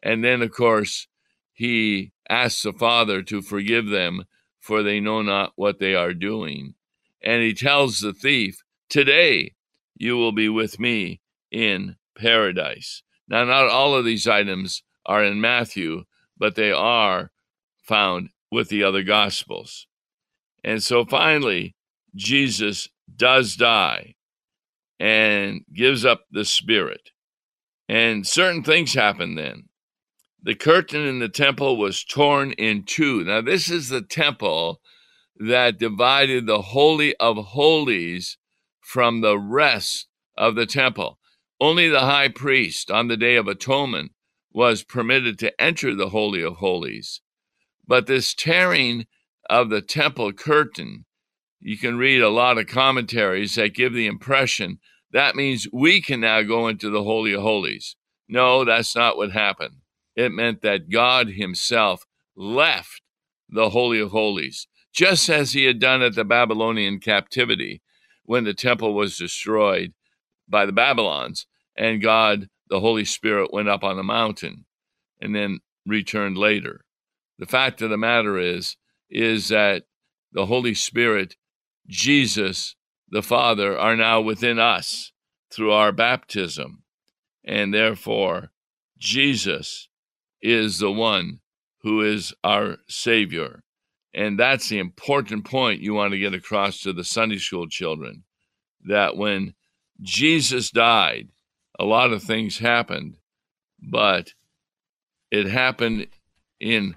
And 0.03 0.25
then, 0.25 0.43
of 0.43 0.53
course, 0.53 1.07
he 1.53 2.13
asks 2.29 2.63
the 2.63 2.73
Father 2.73 3.23
to 3.23 3.43
forgive 3.43 3.89
them, 3.89 4.25
for 4.61 4.83
they 4.83 5.01
know 5.01 5.23
not 5.23 5.53
what 5.57 5.79
they 5.79 5.95
are 5.95 6.15
doing. 6.15 6.75
And 7.23 7.43
he 7.43 7.53
tells 7.53 8.01
the 8.01 8.13
thief, 8.13 8.63
Today 8.89 9.53
you 9.99 10.17
will 10.17 10.33
be 10.33 10.49
with 10.49 10.81
me 10.81 11.21
in 11.51 11.97
paradise. 12.17 13.03
Now, 13.29 13.45
not 13.45 13.69
all 13.69 13.95
of 13.95 14.05
these 14.05 14.27
items 14.27 14.83
are 15.07 15.25
in 15.25 15.41
Matthew, 15.41 16.05
but 16.37 16.55
they 16.55 16.73
are 16.73 17.31
found 17.83 18.31
with 18.51 18.69
the 18.69 18.83
other 18.83 19.03
Gospels. 19.03 19.87
And 20.65 20.83
so 20.83 21.05
finally, 21.05 21.75
Jesus 22.15 22.89
does 23.15 23.57
die 23.57 24.15
and 24.99 25.61
gives 25.73 26.05
up 26.05 26.25
the 26.31 26.45
Spirit. 26.45 27.11
And 27.89 28.27
certain 28.27 28.63
things 28.63 28.95
happen 28.95 29.35
then 29.35 29.69
the 30.43 30.55
curtain 30.55 31.05
in 31.05 31.19
the 31.19 31.29
temple 31.29 31.77
was 31.77 32.05
torn 32.05 32.53
in 32.53 32.85
two. 32.85 33.25
Now, 33.25 33.41
this 33.41 33.71
is 33.71 33.89
the 33.89 34.03
temple 34.03 34.81
that 35.37 35.79
divided 35.79 36.47
the 36.47 36.63
Holy 36.63 37.15
of 37.17 37.37
Holies 37.37 38.38
from 38.89 39.21
the 39.21 39.39
rest 39.39 40.07
of 40.35 40.55
the 40.55 40.65
temple. 40.65 41.19
Only 41.61 41.91
the 41.91 42.01
high 42.01 42.29
priest 42.29 42.91
on 42.91 43.09
the 43.09 43.19
Day 43.19 43.37
of 43.37 43.47
Atonement 43.47 44.13
was 44.51 44.83
permitted 44.83 45.39
to 45.41 45.61
enter 45.61 45.95
the 45.95 46.09
Holy 46.09 46.43
of 46.43 46.55
Holies. 46.55 47.21
But 47.87 48.07
this 48.07 48.33
tearing 48.33 49.07
of 49.51 49.69
the 49.69 49.83
temple 49.83 50.33
curtain, 50.33 51.05
you 51.61 51.77
can 51.77 51.99
read 51.99 52.23
a 52.23 52.31
lot 52.31 52.57
of 52.57 52.67
commentaries 52.67 53.57
that 53.57 53.75
give 53.75 53.93
the 53.93 54.07
impression 54.07 54.79
that 55.13 55.37
means 55.37 55.69
we 55.71 56.01
can 56.01 56.21
now 56.21 56.41
go 56.41 56.67
into 56.67 56.89
the 56.89 57.03
Holy 57.03 57.35
of 57.35 57.43
Holies. 57.43 57.95
No, 58.27 58.65
that's 58.65 58.97
not 58.97 59.19
what 59.19 59.33
happened. 59.33 59.83
It 60.17 60.33
meant 60.33 60.63
that 60.63 60.89
God 60.89 61.29
Himself 61.33 62.07
left 62.35 63.03
the 63.51 63.69
Holy 63.71 64.01
of 64.01 64.13
Holies, 64.13 64.67
just 64.95 65.29
as 65.29 65.53
He 65.53 65.65
had 65.65 65.79
done 65.79 66.01
at 66.01 66.15
the 66.15 66.25
Babylonian 66.25 67.01
captivity 67.01 67.83
when 68.29 68.45
the 68.45 68.53
temple 68.53 68.93
was 68.93 69.17
destroyed 69.17 69.95
by 70.47 70.67
the 70.67 70.73
Babylons, 70.73 71.47
and 71.75 72.03
God, 72.03 72.51
the 72.69 72.79
Holy 72.79 73.07
Spirit, 73.07 73.55
went 73.55 73.71
up 73.71 73.83
on 73.83 73.97
the 73.97 74.03
mountain 74.03 74.67
and 75.19 75.35
then 75.35 75.61
returned 75.87 76.37
later. 76.37 76.85
The 77.39 77.47
fact 77.47 77.81
of 77.81 77.89
the 77.89 77.97
matter 77.97 78.37
is, 78.37 78.77
is 79.09 79.49
that 79.49 79.85
the 80.31 80.45
Holy 80.45 80.75
Spirit, 80.75 81.37
Jesus, 81.87 82.77
the 83.09 83.23
Father, 83.23 83.79
are 83.79 83.97
now 83.97 84.21
within 84.21 84.59
us 84.59 85.11
through 85.51 85.73
our 85.73 85.91
baptism. 85.91 86.83
And 87.47 87.73
therefore, 87.73 88.51
Jesus 88.99 89.89
is 90.43 90.81
the 90.81 90.93
one 90.93 91.41
who 91.81 92.03
is 92.03 92.35
our 92.45 92.77
Savior. 92.89 93.63
And 94.15 94.39
that's 94.39 94.69
the 94.69 94.79
important 94.79 95.45
point 95.45 95.83
you 95.83 95.95
want 95.95 96.13
to 96.13 96.19
get 96.19 96.35
across 96.35 96.81
to 96.81 96.93
the 96.93 97.05
Sunday 97.05 97.39
school 97.39 97.69
children 97.69 98.25
that 98.85 99.17
when 99.17 99.55
Jesus 100.01 100.71
died, 100.71 101.29
a 101.79 101.85
lot 101.85 102.13
of 102.13 102.23
things 102.23 102.59
happened, 102.59 103.17
but 103.81 104.33
it 105.31 105.47
happened 105.47 106.07
in 106.59 106.97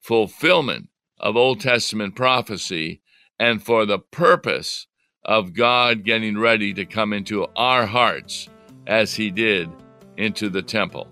fulfillment 0.00 0.88
of 1.18 1.36
Old 1.36 1.60
Testament 1.60 2.14
prophecy 2.14 3.00
and 3.38 3.62
for 3.62 3.86
the 3.86 3.98
purpose 3.98 4.86
of 5.24 5.54
God 5.54 6.04
getting 6.04 6.38
ready 6.38 6.72
to 6.74 6.84
come 6.84 7.12
into 7.12 7.46
our 7.56 7.86
hearts 7.86 8.48
as 8.86 9.14
he 9.14 9.30
did 9.30 9.70
into 10.16 10.48
the 10.48 10.62
temple. 10.62 11.08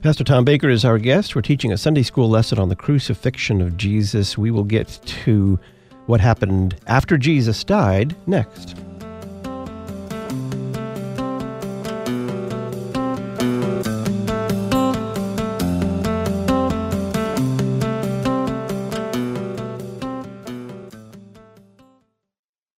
Pastor 0.00 0.22
Tom 0.22 0.44
Baker 0.44 0.68
is 0.68 0.84
our 0.84 0.96
guest. 0.96 1.34
We're 1.34 1.42
teaching 1.42 1.72
a 1.72 1.76
Sunday 1.76 2.04
school 2.04 2.30
lesson 2.30 2.60
on 2.60 2.68
the 2.68 2.76
crucifixion 2.76 3.60
of 3.60 3.76
Jesus. 3.76 4.38
We 4.38 4.52
will 4.52 4.62
get 4.62 5.00
to 5.24 5.58
what 6.06 6.20
happened 6.20 6.76
after 6.86 7.18
Jesus 7.18 7.64
died 7.64 8.14
next. 8.28 8.76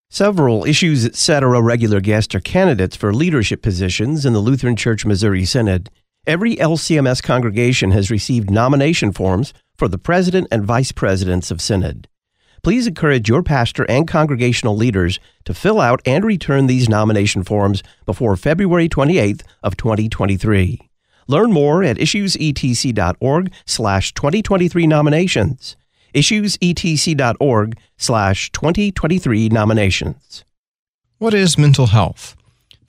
Several 0.09 0.65
Issues 0.65 1.05
Etc. 1.05 1.61
regular 1.61 2.01
guests 2.01 2.35
are 2.35 2.41
candidates 2.41 2.97
for 2.97 3.13
leadership 3.13 3.61
positions 3.61 4.25
in 4.25 4.33
the 4.33 4.41
Lutheran 4.41 4.75
Church 4.75 5.05
Missouri 5.05 5.45
Synod. 5.45 5.91
Every 6.31 6.55
LCMS 6.55 7.25
congregation 7.25 7.91
has 7.91 8.09
received 8.09 8.53
nomination 8.53 9.11
forms 9.11 9.53
for 9.77 9.89
the 9.89 9.99
president 9.99 10.47
and 10.53 10.65
vice 10.65 10.93
presidents 10.93 11.51
of 11.51 11.61
Synod. 11.61 12.07
please 12.63 12.87
encourage 12.87 13.29
your 13.29 13.43
pastor 13.43 13.85
and 13.91 14.07
congregational 14.07 14.77
leaders 14.77 15.19
to 15.45 15.53
fill 15.53 15.81
out 15.81 16.01
and 16.07 16.25
return 16.25 16.69
these 16.69 16.89
nomination 16.89 17.43
forms 17.43 17.83
before 18.07 18.37
February 18.37 18.89
28th 18.89 19.43
of 19.65 19.77
2023. 19.77 20.79
Learn 21.27 21.51
more 21.51 21.83
at 21.83 21.97
issuesetc.org 21.97 23.53
slash 23.67 24.15
2023 24.15 24.87
nominations. 24.87 25.77
issuesetc.org 26.15 27.77
slash 27.97 28.53
2023 28.53 29.49
nominations. 29.49 30.45
What 31.19 31.35
is 31.35 31.59
mental 31.59 31.87
health? 31.87 32.37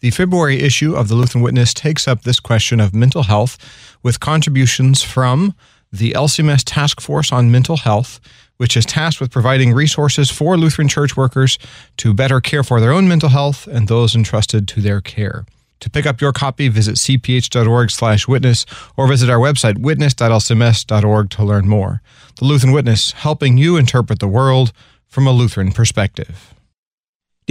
The 0.02 0.10
February 0.10 0.60
issue 0.60 0.96
of 0.96 1.10
the 1.10 1.16
Lutheran 1.16 1.44
Witness 1.44 1.76
takes 1.76 2.08
up 2.08 2.24
this 2.24 2.40
question 2.40 2.80
of 2.80 2.92
mental 2.92 3.22
health 3.22 3.56
with 4.02 4.20
contributions 4.20 5.04
from 5.04 5.54
the 5.94 6.14
LCMS 6.14 6.64
Task 6.66 7.00
Force 7.00 7.32
on 7.32 7.52
Mental 7.52 7.78
Health, 7.78 8.20
which 8.58 8.76
is 8.76 8.84
tasked 8.84 9.22
with 9.22 9.30
providing 9.30 9.74
resources 9.74 10.32
for 10.32 10.58
Lutheran 10.58 10.88
church 10.88 11.16
workers 11.16 11.60
to 11.98 12.16
better 12.16 12.42
care 12.42 12.64
for 12.64 12.82
their 12.82 12.92
own 12.92 13.08
mental 13.08 13.30
health 13.30 13.68
and 13.68 13.88
those 13.88 14.16
entrusted 14.16 14.68
to 14.70 14.82
their 14.82 15.02
care. 15.02 15.46
To 15.82 15.90
pick 15.90 16.08
up 16.08 16.20
your 16.20 16.34
copy, 16.34 16.68
visit 16.68 16.96
cph.org/witness 16.96 18.66
or 18.98 19.08
visit 19.08 19.30
our 19.30 19.38
website 19.40 19.78
witness.lcms.org 19.78 21.30
to 21.30 21.44
learn 21.44 21.68
more. 21.68 22.02
The 22.38 22.46
Lutheran 22.46 22.74
Witness, 22.74 23.12
helping 23.12 23.60
you 23.60 23.78
interpret 23.78 24.18
the 24.18 24.28
world 24.28 24.74
from 25.08 25.28
a 25.28 25.32
Lutheran 25.32 25.72
perspective. 25.72 26.56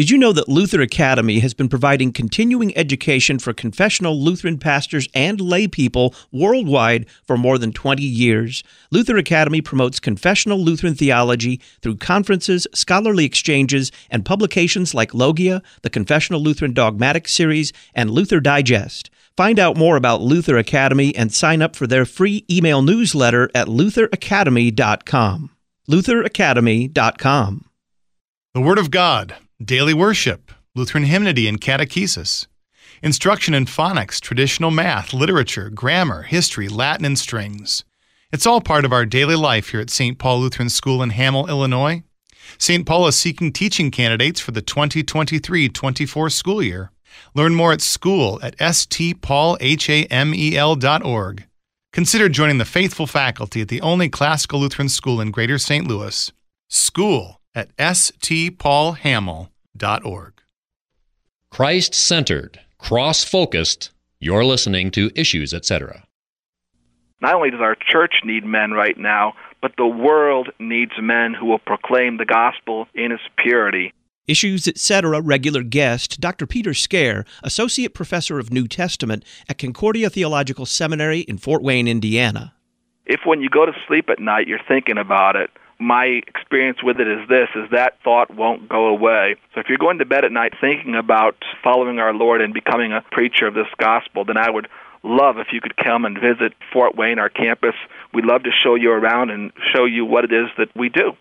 Did 0.01 0.09
you 0.09 0.17
know 0.17 0.33
that 0.33 0.49
Luther 0.49 0.81
Academy 0.81 1.41
has 1.41 1.53
been 1.53 1.69
providing 1.69 2.11
continuing 2.11 2.75
education 2.75 3.39
for 3.39 3.53
confessional 3.53 4.19
Lutheran 4.19 4.57
pastors 4.57 5.07
and 5.13 5.39
lay 5.39 5.69
people 5.69 6.15
worldwide 6.33 7.05
for 7.23 7.37
more 7.37 7.59
than 7.59 7.71
20 7.71 8.03
years? 8.03 8.65
Luther 8.91 9.19
Academy 9.19 9.61
promotes 9.61 10.01
confessional 10.01 10.59
Lutheran 10.59 10.95
theology 10.95 11.61
through 11.83 11.97
conferences, 11.97 12.67
scholarly 12.75 13.27
exchanges, 13.27 13.93
and 14.09 14.25
publications 14.25 14.95
like 14.95 15.13
Logia, 15.13 15.63
the 15.83 15.91
Confessional 15.91 16.41
Lutheran 16.41 16.73
Dogmatic 16.73 17.29
Series, 17.29 17.71
and 17.95 18.11
Luther 18.11 18.41
Digest. 18.41 19.11
Find 19.37 19.59
out 19.59 19.77
more 19.77 19.97
about 19.97 20.23
Luther 20.23 20.57
Academy 20.57 21.15
and 21.15 21.31
sign 21.31 21.61
up 21.61 21.77
for 21.77 21.87
their 21.87 22.07
free 22.07 22.47
email 22.51 22.81
newsletter 22.81 23.51
at 23.55 23.67
lutheracademy.com. 23.67 25.51
lutheracademy.com. 25.91 27.65
The 28.55 28.61
Word 28.63 28.79
of 28.79 28.91
God 28.91 29.37
daily 29.63 29.93
worship, 29.93 30.53
Lutheran 30.75 31.05
hymnody 31.05 31.47
and 31.47 31.61
catechesis, 31.61 32.47
instruction 33.03 33.53
in 33.53 33.67
phonics, 33.67 34.19
traditional 34.21 34.71
math, 34.71 35.13
literature, 35.13 35.69
grammar, 35.69 36.23
history, 36.23 36.69
Latin, 36.69 37.05
and 37.05 37.19
strings. 37.19 37.85
It's 38.33 38.47
all 38.47 38.61
part 38.61 38.85
of 38.85 38.93
our 38.93 39.05
daily 39.05 39.35
life 39.37 39.71
here 39.71 39.81
at 39.81 39.91
St. 39.91 40.17
Paul 40.19 40.41
Lutheran 40.41 40.71
School 40.71 41.03
in 41.03 41.11
Hamel, 41.11 41.49
Illinois. 41.49 42.03
St. 42.59 42.87
Paul 42.87 43.07
is 43.07 43.17
seeking 43.17 43.53
teaching 43.53 43.91
candidates 43.91 44.41
for 44.41 44.53
the 44.53 44.63
2023 44.63 45.69
24 45.69 46.31
school 46.31 46.63
year. 46.63 46.91
Learn 47.35 47.55
more 47.55 47.73
at 47.73 47.83
school 47.83 48.41
at 48.43 48.57
stpaulhamel.org. 48.57 51.47
Consider 51.93 52.29
joining 52.29 52.59
the 52.59 52.65
faithful 52.65 53.09
faculty 53.09 53.61
at 53.61 53.69
the 53.69 53.81
only 53.81 54.09
classical 54.09 54.61
Lutheran 54.61 54.89
school 54.89 55.21
in 55.21 55.33
Greater 55.33 55.59
St. 55.59 55.87
Louis. 55.87 56.33
School 56.69 57.41
at 57.55 57.77
stpaulhamel.org. 59.79 60.35
Christ 61.51 61.95
centered, 61.95 62.61
cross 62.79 63.25
focused, 63.25 63.91
you're 64.21 64.45
listening 64.45 64.91
to 64.93 65.11
Issues, 65.15 65.53
etc. 65.53 66.05
Not 67.21 67.35
only 67.35 67.51
does 67.51 67.61
our 67.61 67.75
church 67.75 68.15
need 68.25 68.45
men 68.45 68.71
right 68.71 68.97
now, 68.97 69.35
but 69.61 69.73
the 69.77 69.87
world 69.87 70.49
needs 70.59 70.93
men 71.01 71.35
who 71.35 71.47
will 71.47 71.59
proclaim 71.59 72.17
the 72.17 72.25
gospel 72.25 72.87
in 72.95 73.13
its 73.13 73.23
purity. 73.37 73.93
Issues, 74.27 74.69
etc. 74.69 75.21
regular 75.21 75.63
guest, 75.63 76.21
Dr. 76.21 76.47
Peter 76.47 76.73
Scaer, 76.73 77.25
Associate 77.43 77.93
Professor 77.93 78.39
of 78.39 78.53
New 78.53 78.69
Testament 78.69 79.25
at 79.49 79.59
Concordia 79.59 80.09
Theological 80.09 80.67
Seminary 80.67 81.21
in 81.21 81.37
Fort 81.37 81.63
Wayne, 81.63 81.89
Indiana. 81.89 82.55
If 83.07 83.21
when 83.25 83.41
you 83.41 83.49
go 83.51 83.67
to 83.67 83.73
sleep 83.89 84.09
at 84.09 84.21
night 84.21 84.47
you're 84.47 84.61
thinking 84.69 84.99
about 84.99 85.35
it, 85.35 85.51
my 85.81 86.05
experience 86.05 86.83
with 86.83 87.01
it 87.01 87.09
is 87.09 87.27
this 87.29 87.49
is 87.57 87.71
that 87.73 87.95
thought 88.05 88.35
won't 88.35 88.69
go 88.69 88.87
away. 88.89 89.37
So 89.55 89.61
if 89.61 89.67
you're 89.69 89.79
going 89.79 89.99
to 89.99 90.05
bed 90.05 90.25
at 90.25 90.31
night 90.31 90.53
thinking 90.61 90.95
about 90.95 91.37
following 91.65 91.99
our 91.99 92.13
Lord 92.13 92.43
and 92.43 92.53
becoming 92.53 92.93
a 92.93 93.03
preacher 93.11 93.47
of 93.47 93.55
this 93.55 93.67
gospel, 93.79 94.25
then 94.25 94.37
I 94.37 94.51
would 94.51 94.69
love 95.03 95.39
if 95.39 95.49
you 95.53 95.61
could 95.61 95.77
come 95.77 96.05
and 96.05 96.19
visit 96.19 96.53
Fort 96.73 96.97
Wayne, 96.97 97.19
our 97.19 97.31
campus. 97.31 97.75
We'd 98.13 98.27
love 98.27 98.43
to 98.43 98.51
show 98.63 98.75
you 98.75 98.91
around 98.91 99.31
and 99.31 99.53
show 99.75 99.87
you 99.87 100.05
what 100.05 100.25
it 100.25 100.33
is 100.33 100.49
that 100.59 100.69
we 100.77 100.91
do. 100.91 101.13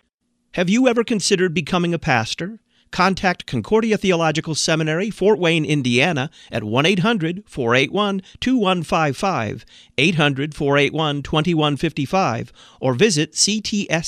Have 0.52 0.68
you 0.68 0.88
ever 0.88 1.04
considered 1.04 1.54
becoming 1.54 1.94
a 1.94 1.98
pastor? 1.98 2.58
Contact 2.90 3.46
Concordia 3.46 3.96
Theological 3.96 4.54
Seminary, 4.54 5.10
Fort 5.10 5.38
Wayne, 5.38 5.64
Indiana 5.64 6.30
at 6.50 6.64
1 6.64 6.86
800 6.86 7.44
481 7.46 8.22
2155, 8.40 9.64
800 9.96 10.54
481 10.54 11.22
2155, 11.22 12.52
or 12.80 12.94
visit 12.94 13.32
ctsfw.edu. 13.32 14.06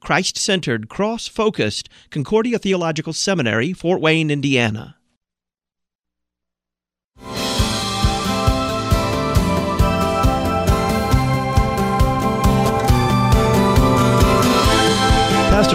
Christ 0.00 0.36
centered, 0.36 0.88
cross 0.88 1.28
focused 1.28 1.88
Concordia 2.10 2.58
Theological 2.58 3.12
Seminary, 3.12 3.72
Fort 3.72 4.00
Wayne, 4.00 4.30
Indiana. 4.30 4.96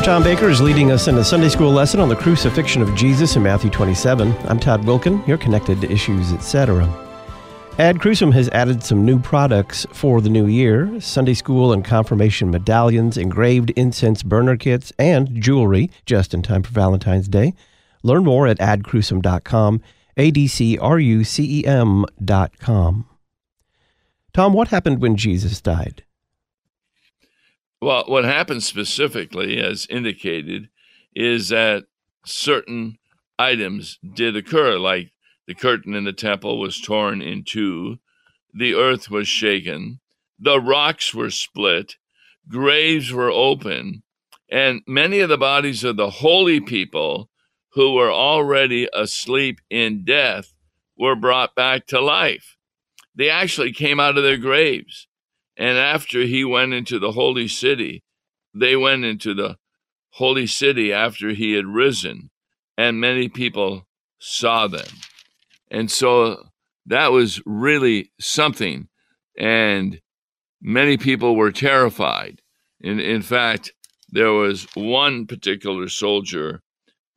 Tom 0.07 0.23
Baker 0.23 0.47
is 0.47 0.61
leading 0.61 0.91
us 0.93 1.09
in 1.09 1.17
a 1.17 1.23
Sunday 1.23 1.49
school 1.49 1.69
lesson 1.69 1.99
on 1.99 2.07
the 2.07 2.15
crucifixion 2.15 2.81
of 2.81 2.95
Jesus 2.95 3.35
in 3.35 3.43
Matthew 3.43 3.69
27. 3.69 4.33
I'm 4.47 4.57
Todd 4.57 4.83
Wilken. 4.83 5.27
You're 5.27 5.37
connected 5.37 5.81
to 5.81 5.91
Issues, 5.91 6.31
etc. 6.31 6.85
Ad 7.77 7.97
Crucem 7.97 8.31
has 8.31 8.47
added 8.53 8.81
some 8.81 9.03
new 9.03 9.19
products 9.19 9.85
for 9.91 10.21
the 10.21 10.29
new 10.29 10.47
year 10.47 11.01
Sunday 11.01 11.33
school 11.33 11.73
and 11.73 11.83
confirmation 11.83 12.49
medallions, 12.49 13.17
engraved 13.17 13.71
incense 13.71 14.23
burner 14.23 14.55
kits, 14.55 14.93
and 14.97 15.41
jewelry 15.41 15.91
just 16.05 16.33
in 16.33 16.41
time 16.41 16.63
for 16.63 16.71
Valentine's 16.71 17.27
Day. 17.27 17.53
Learn 18.01 18.23
more 18.23 18.47
at 18.47 18.59
adcrucem.com, 18.59 19.81
A 20.15 20.31
D 20.31 20.47
C 20.47 20.77
R 20.77 20.99
U 20.99 21.25
C 21.25 21.59
E 21.59 21.65
M.com. 21.65 23.09
Tom, 24.33 24.53
what 24.53 24.69
happened 24.69 25.01
when 25.01 25.17
Jesus 25.17 25.59
died? 25.59 26.05
Well, 27.81 28.05
what 28.07 28.25
happened 28.25 28.63
specifically, 28.63 29.59
as 29.59 29.85
indicated, 29.89 30.69
is 31.13 31.49
that 31.49 31.85
certain 32.25 32.97
items 33.37 33.99
did 34.15 34.35
occur, 34.35 34.77
like 34.77 35.11
the 35.45 35.53
curtain 35.53 35.93
in 35.93 36.03
the 36.03 36.13
temple 36.13 36.59
was 36.59 36.81
torn 36.81 37.21
in 37.21 37.43
two, 37.43 37.99
the 38.53 38.73
earth 38.73 39.09
was 39.11 39.27
shaken, 39.27 39.99
the 40.39 40.59
rocks 40.59 41.13
were 41.13 41.29
split, 41.29 41.95
graves 42.49 43.11
were 43.11 43.31
open, 43.31 44.03
and 44.49 44.81
many 44.87 45.19
of 45.19 45.29
the 45.29 45.37
bodies 45.37 45.83
of 45.83 45.97
the 45.97 46.09
holy 46.09 46.59
people 46.59 47.29
who 47.73 47.93
were 47.93 48.11
already 48.11 48.87
asleep 48.93 49.59
in 49.69 50.03
death 50.03 50.53
were 50.97 51.15
brought 51.15 51.53
back 51.53 51.85
to 51.87 52.01
life. 52.01 52.57
They 53.15 53.29
actually 53.29 53.71
came 53.71 53.99
out 53.99 54.17
of 54.17 54.23
their 54.23 54.37
graves. 54.37 55.06
And 55.57 55.77
after 55.77 56.21
he 56.21 56.43
went 56.45 56.73
into 56.73 56.99
the 56.99 57.13
holy 57.13 57.47
city, 57.47 58.03
they 58.53 58.75
went 58.75 59.03
into 59.03 59.33
the 59.33 59.57
holy 60.11 60.45
city 60.45 60.93
after 60.93 61.29
he 61.29 61.53
had 61.53 61.65
risen, 61.65 62.29
and 62.77 62.99
many 63.01 63.27
people 63.27 63.87
saw 64.19 64.67
them. 64.67 64.87
And 65.71 65.89
so 65.91 66.49
that 66.85 67.11
was 67.11 67.41
really 67.45 68.11
something. 68.19 68.87
And 69.37 69.99
many 70.61 70.97
people 70.97 71.35
were 71.35 71.51
terrified. 71.51 72.41
In, 72.79 72.99
in 72.99 73.21
fact, 73.23 73.73
there 74.09 74.31
was 74.31 74.67
one 74.75 75.25
particular 75.25 75.89
soldier, 75.89 76.61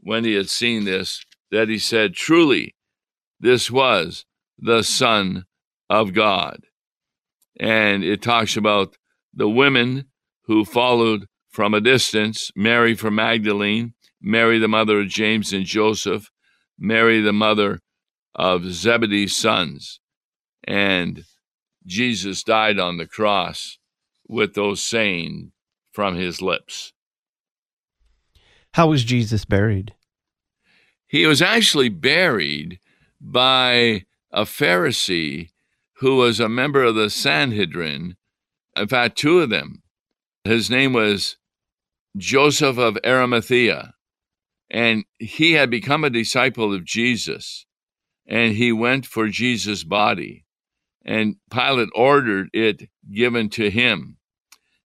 when 0.00 0.24
he 0.24 0.34
had 0.34 0.48
seen 0.48 0.84
this, 0.84 1.24
that 1.50 1.68
he 1.68 1.78
said, 1.78 2.14
Truly, 2.14 2.74
this 3.38 3.70
was 3.70 4.24
the 4.58 4.82
Son 4.82 5.44
of 5.90 6.14
God 6.14 6.64
and 7.60 8.02
it 8.02 8.22
talks 8.22 8.56
about 8.56 8.96
the 9.34 9.48
women 9.48 10.06
who 10.44 10.64
followed 10.64 11.26
from 11.50 11.74
a 11.74 11.80
distance 11.80 12.50
Mary 12.56 12.94
from 12.94 13.14
Magdalene, 13.14 13.92
Mary, 14.20 14.58
the 14.58 14.66
mother 14.66 15.00
of 15.00 15.08
James 15.08 15.52
and 15.52 15.66
Joseph, 15.66 16.30
Mary, 16.78 17.20
the 17.20 17.34
mother 17.34 17.80
of 18.34 18.64
Zebedee's 18.72 19.36
sons. 19.36 20.00
And 20.64 21.24
Jesus 21.86 22.42
died 22.42 22.78
on 22.78 22.96
the 22.96 23.06
cross 23.06 23.78
with 24.26 24.54
those 24.54 24.82
saying 24.82 25.52
from 25.92 26.16
his 26.16 26.40
lips. 26.40 26.92
How 28.72 28.88
was 28.88 29.04
Jesus 29.04 29.44
buried? 29.44 29.94
He 31.06 31.26
was 31.26 31.42
actually 31.42 31.88
buried 31.90 32.78
by 33.20 34.04
a 34.30 34.42
Pharisee 34.42 35.50
who 36.00 36.16
was 36.16 36.40
a 36.40 36.48
member 36.48 36.82
of 36.82 36.94
the 36.94 37.10
Sanhedrin. 37.10 38.16
In 38.74 38.88
fact, 38.88 39.18
two 39.18 39.40
of 39.40 39.50
them. 39.50 39.82
His 40.44 40.70
name 40.70 40.94
was 40.94 41.36
Joseph 42.16 42.78
of 42.78 42.96
Arimathea, 43.04 43.92
and 44.70 45.04
he 45.18 45.52
had 45.52 45.68
become 45.68 46.02
a 46.02 46.10
disciple 46.10 46.72
of 46.72 46.86
Jesus, 46.86 47.66
and 48.26 48.54
he 48.54 48.72
went 48.72 49.04
for 49.04 49.28
Jesus' 49.28 49.84
body, 49.84 50.46
and 51.04 51.36
Pilate 51.50 51.90
ordered 51.94 52.48
it 52.54 52.88
given 53.12 53.50
to 53.50 53.70
him. 53.70 54.16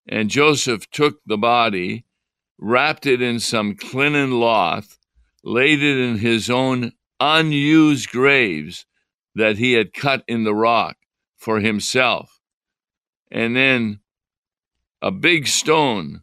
And 0.06 0.28
Joseph 0.28 0.90
took 0.90 1.20
the 1.24 1.38
body, 1.38 2.04
wrapped 2.58 3.06
it 3.06 3.22
in 3.22 3.40
some 3.40 3.74
linen 3.94 4.32
cloth, 4.32 4.98
laid 5.42 5.82
it 5.82 5.96
in 5.96 6.18
his 6.18 6.50
own 6.50 6.92
unused 7.18 8.10
graves 8.10 8.84
that 9.34 9.56
he 9.56 9.72
had 9.72 9.94
cut 9.94 10.22
in 10.28 10.44
the 10.44 10.54
rock 10.54 10.98
for 11.46 11.60
himself. 11.60 12.40
And 13.30 13.54
then 13.54 14.00
a 15.00 15.12
big 15.12 15.46
stone 15.46 16.22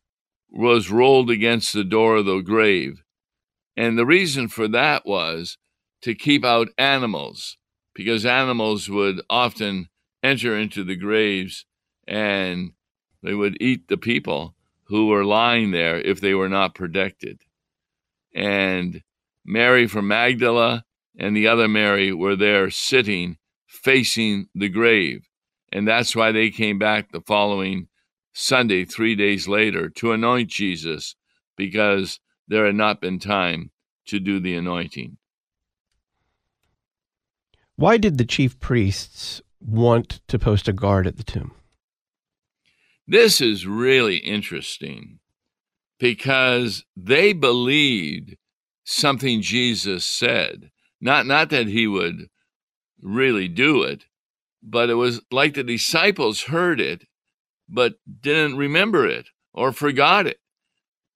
was 0.51 0.91
rolled 0.91 1.29
against 1.29 1.71
the 1.71 1.85
door 1.85 2.17
of 2.17 2.25
the 2.25 2.41
grave. 2.41 3.05
And 3.77 3.97
the 3.97 4.05
reason 4.05 4.49
for 4.49 4.67
that 4.67 5.05
was 5.05 5.57
to 6.01 6.13
keep 6.13 6.43
out 6.43 6.67
animals, 6.77 7.57
because 7.95 8.25
animals 8.25 8.89
would 8.89 9.21
often 9.29 9.87
enter 10.21 10.57
into 10.57 10.83
the 10.83 10.97
graves 10.97 11.65
and 12.05 12.73
they 13.21 13.33
would 13.33 13.55
eat 13.61 13.87
the 13.87 13.95
people 13.95 14.55
who 14.87 15.07
were 15.07 15.23
lying 15.23 15.71
there 15.71 16.01
if 16.01 16.19
they 16.19 16.33
were 16.33 16.49
not 16.49 16.75
protected. 16.75 17.43
And 18.35 19.03
Mary 19.45 19.87
from 19.87 20.09
Magdala 20.09 20.83
and 21.17 21.33
the 21.33 21.47
other 21.47 21.69
Mary 21.69 22.11
were 22.11 22.35
there 22.35 22.69
sitting 22.69 23.37
facing 23.83 24.47
the 24.55 24.69
grave. 24.69 25.27
And 25.71 25.87
that's 25.87 26.15
why 26.15 26.31
they 26.31 26.49
came 26.49 26.79
back 26.79 27.11
the 27.11 27.21
following 27.21 27.87
Sunday, 28.33 28.85
three 28.85 29.15
days 29.15 29.47
later, 29.47 29.89
to 29.89 30.11
anoint 30.11 30.49
Jesus 30.49 31.15
because 31.57 32.19
there 32.47 32.65
had 32.65 32.75
not 32.75 33.01
been 33.01 33.19
time 33.19 33.71
to 34.07 34.19
do 34.19 34.39
the 34.39 34.55
anointing. 34.55 35.17
Why 37.75 37.97
did 37.97 38.17
the 38.17 38.25
chief 38.25 38.59
priests 38.59 39.41
want 39.59 40.21
to 40.27 40.39
post 40.39 40.67
a 40.67 40.73
guard 40.73 41.07
at 41.07 41.17
the 41.17 41.23
tomb? 41.23 41.53
This 43.07 43.41
is 43.41 43.67
really 43.67 44.17
interesting 44.17 45.19
because 45.99 46.85
they 46.95 47.33
believed 47.33 48.37
something 48.83 49.41
Jesus 49.41 50.05
said. 50.05 50.71
Not, 51.01 51.25
not 51.25 51.49
that 51.49 51.67
he 51.67 51.87
would 51.87 52.29
really 53.03 53.47
do 53.47 53.83
it, 53.83 54.05
but 54.63 54.89
it 54.89 54.95
was 54.95 55.21
like 55.31 55.53
the 55.53 55.63
disciples 55.63 56.43
heard 56.43 56.79
it 56.79 57.05
but 57.69 57.95
didn't 58.21 58.57
remember 58.57 59.07
it 59.07 59.29
or 59.53 59.71
forgot 59.71 60.27
it. 60.27 60.39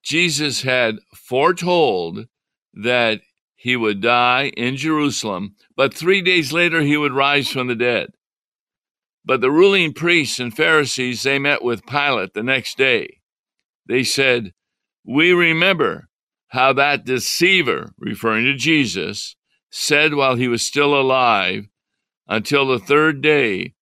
Jesus 0.03 0.61
had 0.61 0.99
foretold 1.13 2.27
that 2.73 3.21
he 3.55 3.75
would 3.75 4.01
die 4.01 4.51
in 4.55 4.77
Jerusalem, 4.77 5.55
but 5.75 5.93
three 5.93 6.21
days 6.21 6.53
later 6.53 6.81
he 6.81 6.97
would 6.97 7.13
rise 7.13 7.49
from 7.49 7.67
the 7.67 7.75
dead. 7.75 8.11
But 9.25 9.41
the 9.41 9.51
ruling 9.51 9.93
priests 9.93 10.39
and 10.39 10.55
Pharisees, 10.55 11.23
they 11.23 11.37
met 11.37 11.63
with 11.63 11.85
Pilate 11.85 12.33
the 12.33 12.43
next 12.43 12.77
day. 12.77 13.19
They 13.85 14.03
said, 14.03 14.53
We 15.03 15.33
remember 15.33 16.07
how 16.49 16.71
that 16.73 17.03
deceiver, 17.03 17.91
referring 17.97 18.45
to 18.45 18.55
Jesus, 18.55 19.35
said 19.69 20.13
while 20.13 20.35
he 20.35 20.47
was 20.47 20.61
still 20.61 20.97
alive, 20.97 21.67
until 22.27 22.67
the 22.67 22.79
third 22.79 23.21
day, 23.21 23.73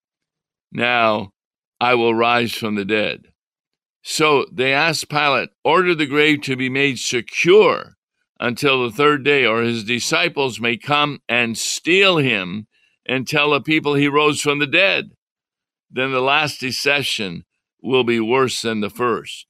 Now 0.72 1.32
I 1.80 1.96
will 1.96 2.14
rise 2.14 2.54
from 2.54 2.76
the 2.76 2.86
dead. 2.86 3.28
So 4.02 4.46
they 4.52 4.74
asked 4.74 5.10
Pilate, 5.10 5.50
Order 5.64 5.96
the 5.96 6.06
grave 6.06 6.42
to 6.42 6.56
be 6.56 6.70
made 6.70 7.00
secure 7.00 7.96
until 8.40 8.84
the 8.84 8.96
third 8.96 9.24
day, 9.24 9.46
or 9.46 9.62
his 9.62 9.84
disciples 9.84 10.60
may 10.60 10.78
come 10.78 11.20
and 11.28 11.58
steal 11.58 12.18
him 12.18 12.68
and 13.06 13.28
tell 13.28 13.52
the 13.52 13.62
people 13.62 13.96
he 13.96 14.08
rose 14.08 14.42
from 14.42 14.60
the 14.60 14.68
dead. 14.68 15.12
Then 15.90 16.12
the 16.12 16.22
last 16.22 16.60
deception 16.60 17.46
will 17.82 18.04
be 18.04 18.20
worse 18.20 18.62
than 18.62 18.82
the 18.82 18.90
first. 18.90 19.46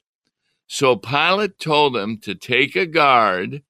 So 0.67 0.95
Pilate 0.95 1.60
told 1.60 1.95
them 1.95 2.17
to 2.19 2.36
take 2.36 2.75
a 2.75 2.86
guard, 2.86 3.63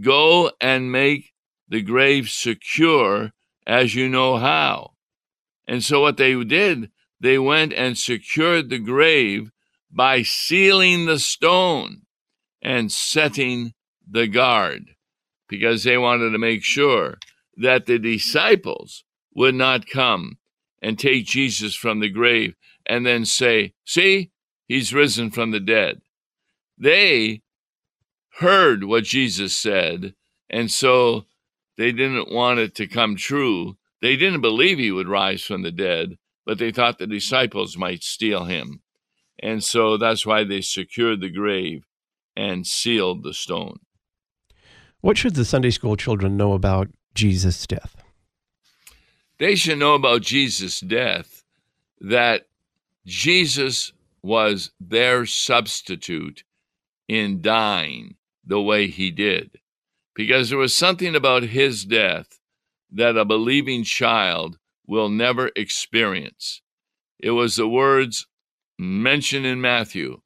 go 0.00 0.50
and 0.60 0.92
make 0.92 1.32
the 1.68 1.82
grave 1.82 2.28
secure 2.28 3.32
as 3.66 3.94
you 3.94 4.08
know 4.08 4.36
how. 4.36 4.92
And 5.66 5.82
so 5.82 6.00
what 6.00 6.16
they 6.16 6.42
did, 6.44 6.90
they 7.20 7.38
went 7.38 7.72
and 7.72 7.96
secured 7.96 8.68
the 8.68 8.78
grave 8.78 9.50
by 9.90 10.22
sealing 10.22 11.06
the 11.06 11.18
stone 11.18 12.02
and 12.60 12.90
setting 12.90 13.72
the 14.08 14.26
guard 14.26 14.90
because 15.48 15.84
they 15.84 15.96
wanted 15.96 16.30
to 16.30 16.38
make 16.38 16.64
sure 16.64 17.18
that 17.56 17.86
the 17.86 17.98
disciples 17.98 19.04
would 19.34 19.54
not 19.54 19.86
come 19.86 20.38
and 20.82 20.98
take 20.98 21.26
Jesus 21.26 21.74
from 21.74 22.00
the 22.00 22.10
grave 22.10 22.54
and 22.86 23.06
then 23.06 23.24
say, 23.24 23.72
See, 23.84 24.30
he's 24.66 24.92
risen 24.92 25.30
from 25.30 25.50
the 25.50 25.60
dead. 25.60 26.02
They 26.76 27.42
heard 28.38 28.84
what 28.84 29.04
Jesus 29.04 29.56
said, 29.56 30.14
and 30.50 30.70
so 30.70 31.24
they 31.76 31.92
didn't 31.92 32.32
want 32.32 32.60
it 32.60 32.74
to 32.76 32.86
come 32.86 33.16
true. 33.16 33.76
They 34.00 34.16
didn't 34.16 34.40
believe 34.40 34.78
he 34.78 34.90
would 34.90 35.08
rise 35.08 35.42
from 35.42 35.62
the 35.62 35.72
dead, 35.72 36.18
but 36.46 36.58
they 36.58 36.70
thought 36.70 36.98
the 36.98 37.06
disciples 37.06 37.76
might 37.76 38.02
steal 38.02 38.44
him. 38.44 38.82
And 39.42 39.62
so 39.62 39.96
that's 39.96 40.24
why 40.24 40.44
they 40.44 40.60
secured 40.60 41.20
the 41.20 41.30
grave 41.30 41.84
and 42.36 42.66
sealed 42.66 43.22
the 43.22 43.34
stone. 43.34 43.80
What 45.00 45.18
should 45.18 45.34
the 45.34 45.44
Sunday 45.44 45.70
school 45.70 45.96
children 45.96 46.36
know 46.36 46.52
about 46.52 46.88
Jesus' 47.14 47.66
death? 47.66 47.96
They 49.38 49.54
should 49.54 49.78
know 49.78 49.94
about 49.94 50.22
Jesus' 50.22 50.80
death 50.80 51.42
that 52.00 52.46
Jesus 53.04 53.92
was 54.22 54.70
their 54.80 55.26
substitute 55.26 56.44
in 57.08 57.42
dying 57.42 58.16
the 58.46 58.60
way 58.60 58.86
he 58.86 59.10
did. 59.10 59.58
Because 60.14 60.48
there 60.48 60.58
was 60.58 60.74
something 60.74 61.14
about 61.14 61.42
his 61.44 61.84
death 61.84 62.38
that 62.90 63.16
a 63.16 63.24
believing 63.24 63.82
child 63.82 64.58
will 64.86 65.08
never 65.08 65.50
experience. 65.56 66.62
It 67.18 67.32
was 67.32 67.56
the 67.56 67.68
words 67.68 68.26
mentioned 68.78 69.46
in 69.46 69.60
Matthew. 69.60 70.20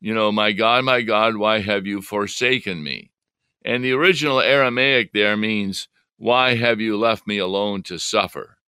You 0.00 0.14
know, 0.14 0.32
my 0.32 0.52
God, 0.52 0.84
my 0.84 1.02
God, 1.02 1.36
why 1.36 1.60
have 1.60 1.86
you 1.86 2.00
forsaken 2.02 2.82
me? 2.82 3.12
And 3.64 3.84
the 3.84 3.92
original 3.92 4.40
Aramaic 4.40 5.12
there 5.12 5.36
means, 5.36 5.88
why 6.16 6.54
have 6.54 6.80
you 6.80 6.96
left 6.96 7.26
me 7.26 7.38
alone 7.38 7.82
to 7.84 7.98
suffer? 7.98 8.58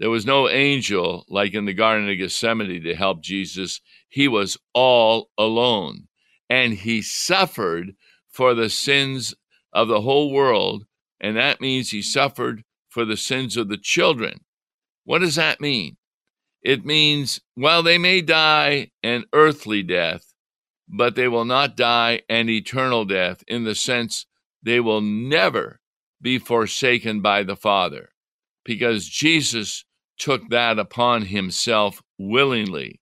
There 0.00 0.10
was 0.10 0.26
no 0.26 0.48
angel 0.48 1.24
like 1.28 1.54
in 1.54 1.66
the 1.66 1.72
Garden 1.72 2.10
of 2.10 2.18
Gethsemane 2.18 2.82
to 2.82 2.94
help 2.94 3.22
Jesus. 3.22 3.80
He 4.08 4.26
was 4.26 4.58
all 4.72 5.30
alone. 5.38 6.08
And 6.50 6.74
he 6.74 7.02
suffered 7.02 7.94
for 8.34 8.52
the 8.52 8.68
sins 8.68 9.32
of 9.72 9.86
the 9.86 10.00
whole 10.00 10.32
world. 10.32 10.84
And 11.20 11.36
that 11.36 11.60
means 11.60 11.90
he 11.90 12.02
suffered 12.02 12.64
for 12.88 13.04
the 13.04 13.16
sins 13.16 13.56
of 13.56 13.68
the 13.68 13.78
children. 13.78 14.40
What 15.04 15.20
does 15.20 15.36
that 15.36 15.60
mean? 15.60 15.96
It 16.60 16.84
means, 16.84 17.40
well, 17.56 17.82
they 17.82 17.98
may 17.98 18.22
die 18.22 18.90
an 19.02 19.24
earthly 19.32 19.82
death, 19.82 20.34
but 20.88 21.14
they 21.14 21.28
will 21.28 21.44
not 21.44 21.76
die 21.76 22.22
an 22.28 22.48
eternal 22.48 23.04
death 23.04 23.44
in 23.46 23.64
the 23.64 23.74
sense 23.74 24.26
they 24.62 24.80
will 24.80 25.00
never 25.00 25.80
be 26.20 26.38
forsaken 26.38 27.20
by 27.20 27.42
the 27.42 27.56
Father, 27.56 28.10
because 28.64 29.08
Jesus 29.08 29.84
took 30.18 30.48
that 30.48 30.78
upon 30.78 31.22
himself 31.22 32.02
willingly. 32.18 33.00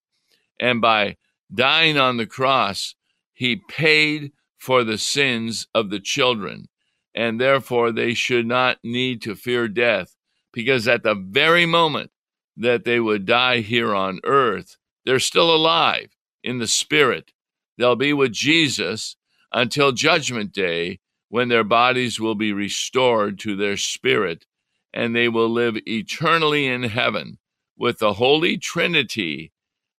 And 0.61 0.81
by 0.81 1.16
dying 1.55 1.97
on 1.97 2.16
the 2.16 2.27
cross, 2.27 2.95
he 3.33 3.62
paid 3.68 4.33
for 4.62 4.85
the 4.85 4.96
sins 4.96 5.66
of 5.75 5.90
the 5.90 5.98
children 5.98 6.68
and 7.16 7.40
therefore 7.40 7.90
they 7.90 8.14
should 8.14 8.46
not 8.46 8.79
need 8.85 9.20
to 9.22 9.35
fear 9.35 9.66
death, 9.66 10.14
because 10.53 10.87
at 10.87 11.03
the 11.03 11.16
very 11.16 11.66
moment 11.66 12.12
that 12.57 12.85
they 12.85 13.01
would 13.01 13.27
die 13.27 13.59
here 13.59 13.92
on 13.92 14.20
earth, 14.22 14.77
they're 15.05 15.18
still 15.18 15.53
alive 15.53 16.11
in 16.44 16.59
the 16.59 16.66
spirit. 16.68 17.33
They'll 17.77 17.96
be 17.96 18.12
with 18.12 18.31
Jesus 18.31 19.16
until 19.53 19.90
Judgment 19.90 20.53
Day, 20.53 21.01
when 21.29 21.48
their 21.48 21.64
bodies 21.64 22.20
will 22.20 22.37
be 22.37 22.53
restored 22.53 23.40
to 23.40 23.57
their 23.57 23.77
spirit, 23.77 24.46
and 24.94 25.16
they 25.16 25.29
will 25.29 25.51
live 25.51 25.77
eternally 25.88 26.68
in 26.68 26.85
heaven 26.85 27.38
with 27.77 27.98
the 27.98 28.12
Holy 28.12 28.59
Trinity 28.59 29.51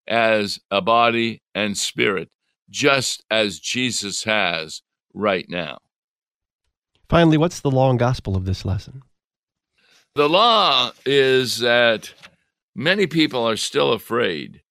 as 0.07 0.61
a 0.71 0.81
body 0.81 1.41
and 1.53 1.77
spirit, 1.77 2.29
just 2.69 3.23
as 3.29 3.59
Jesus 3.59 4.23
has 4.23 4.81
right 5.13 5.45
now. 5.49 5.77
Finally, 7.09 7.37
what's 7.37 7.59
the 7.59 7.71
law 7.71 7.89
and 7.89 7.99
gospel 7.99 8.35
of 8.35 8.45
this 8.45 8.65
lesson? 8.65 9.03
The 10.15 10.29
law 10.29 10.91
is 11.05 11.59
that 11.59 12.13
many 12.75 13.07
people 13.07 13.47
are 13.47 13.57
still 13.57 13.93
afraid 13.93 14.61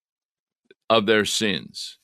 of 0.89 1.07
their 1.07 1.25
sins. 1.25 1.99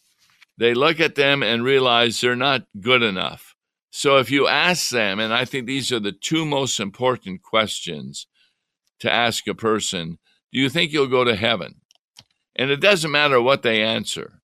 They 0.57 0.75
look 0.75 0.99
at 0.99 1.15
them 1.15 1.43
and 1.43 1.63
realize 1.63 2.21
they're 2.21 2.37
not 2.37 2.67
good 2.81 3.03
enough. 3.03 3.55
So 3.91 4.19
if 4.19 4.31
you 4.31 4.49
ask 4.49 4.91
them, 4.91 5.19
and 5.19 5.33
I 5.33 5.45
think 5.45 5.67
these 5.67 5.93
are 5.93 6.01
the 6.01 6.13
two 6.13 6.45
most 6.45 6.81
important 6.81 7.43
questions 7.43 8.27
to 9.01 9.13
ask 9.13 9.47
a 9.47 9.55
person 9.55 10.19
do 10.51 10.59
you 10.59 10.71
think 10.71 10.93
you'll 10.93 11.09
go 11.09 11.25
to 11.25 11.37
heaven? 11.37 11.83
And 12.57 12.71
it 12.71 12.81
doesn't 12.81 13.11
matter 13.11 13.41
what 13.41 13.63
they 13.63 13.83
answer. 13.83 14.38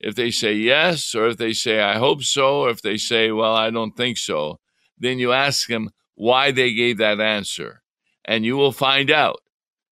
If 0.00 0.14
they 0.14 0.30
say 0.30 0.54
yes, 0.54 1.14
or 1.14 1.28
if 1.28 1.36
they 1.36 1.52
say, 1.52 1.80
I 1.80 1.98
hope 1.98 2.22
so, 2.22 2.60
or 2.62 2.70
if 2.70 2.80
they 2.80 2.96
say, 2.96 3.30
well, 3.30 3.54
I 3.54 3.70
don't 3.70 3.96
think 3.96 4.16
so, 4.16 4.58
then 4.98 5.18
you 5.18 5.32
ask 5.32 5.68
them 5.68 5.90
why 6.14 6.50
they 6.50 6.72
gave 6.72 6.98
that 6.98 7.20
answer. 7.20 7.82
And 8.24 8.44
you 8.44 8.56
will 8.56 8.72
find 8.72 9.10
out 9.10 9.40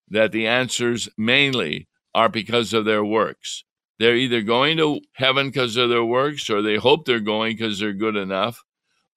that 0.08 0.32
the 0.32 0.46
answers 0.46 1.08
mainly 1.18 1.88
are 2.14 2.28
because 2.30 2.72
of 2.72 2.86
their 2.86 3.04
works. 3.04 3.64
They're 3.98 4.16
either 4.16 4.42
going 4.42 4.78
to 4.78 5.00
heaven 5.14 5.48
because 5.48 5.76
of 5.76 5.90
their 5.90 6.04
works, 6.04 6.48
or 6.48 6.62
they 6.62 6.76
hope 6.76 7.04
they're 7.04 7.20
going 7.20 7.56
because 7.56 7.78
they're 7.78 7.92
good 7.92 8.16
enough, 8.16 8.62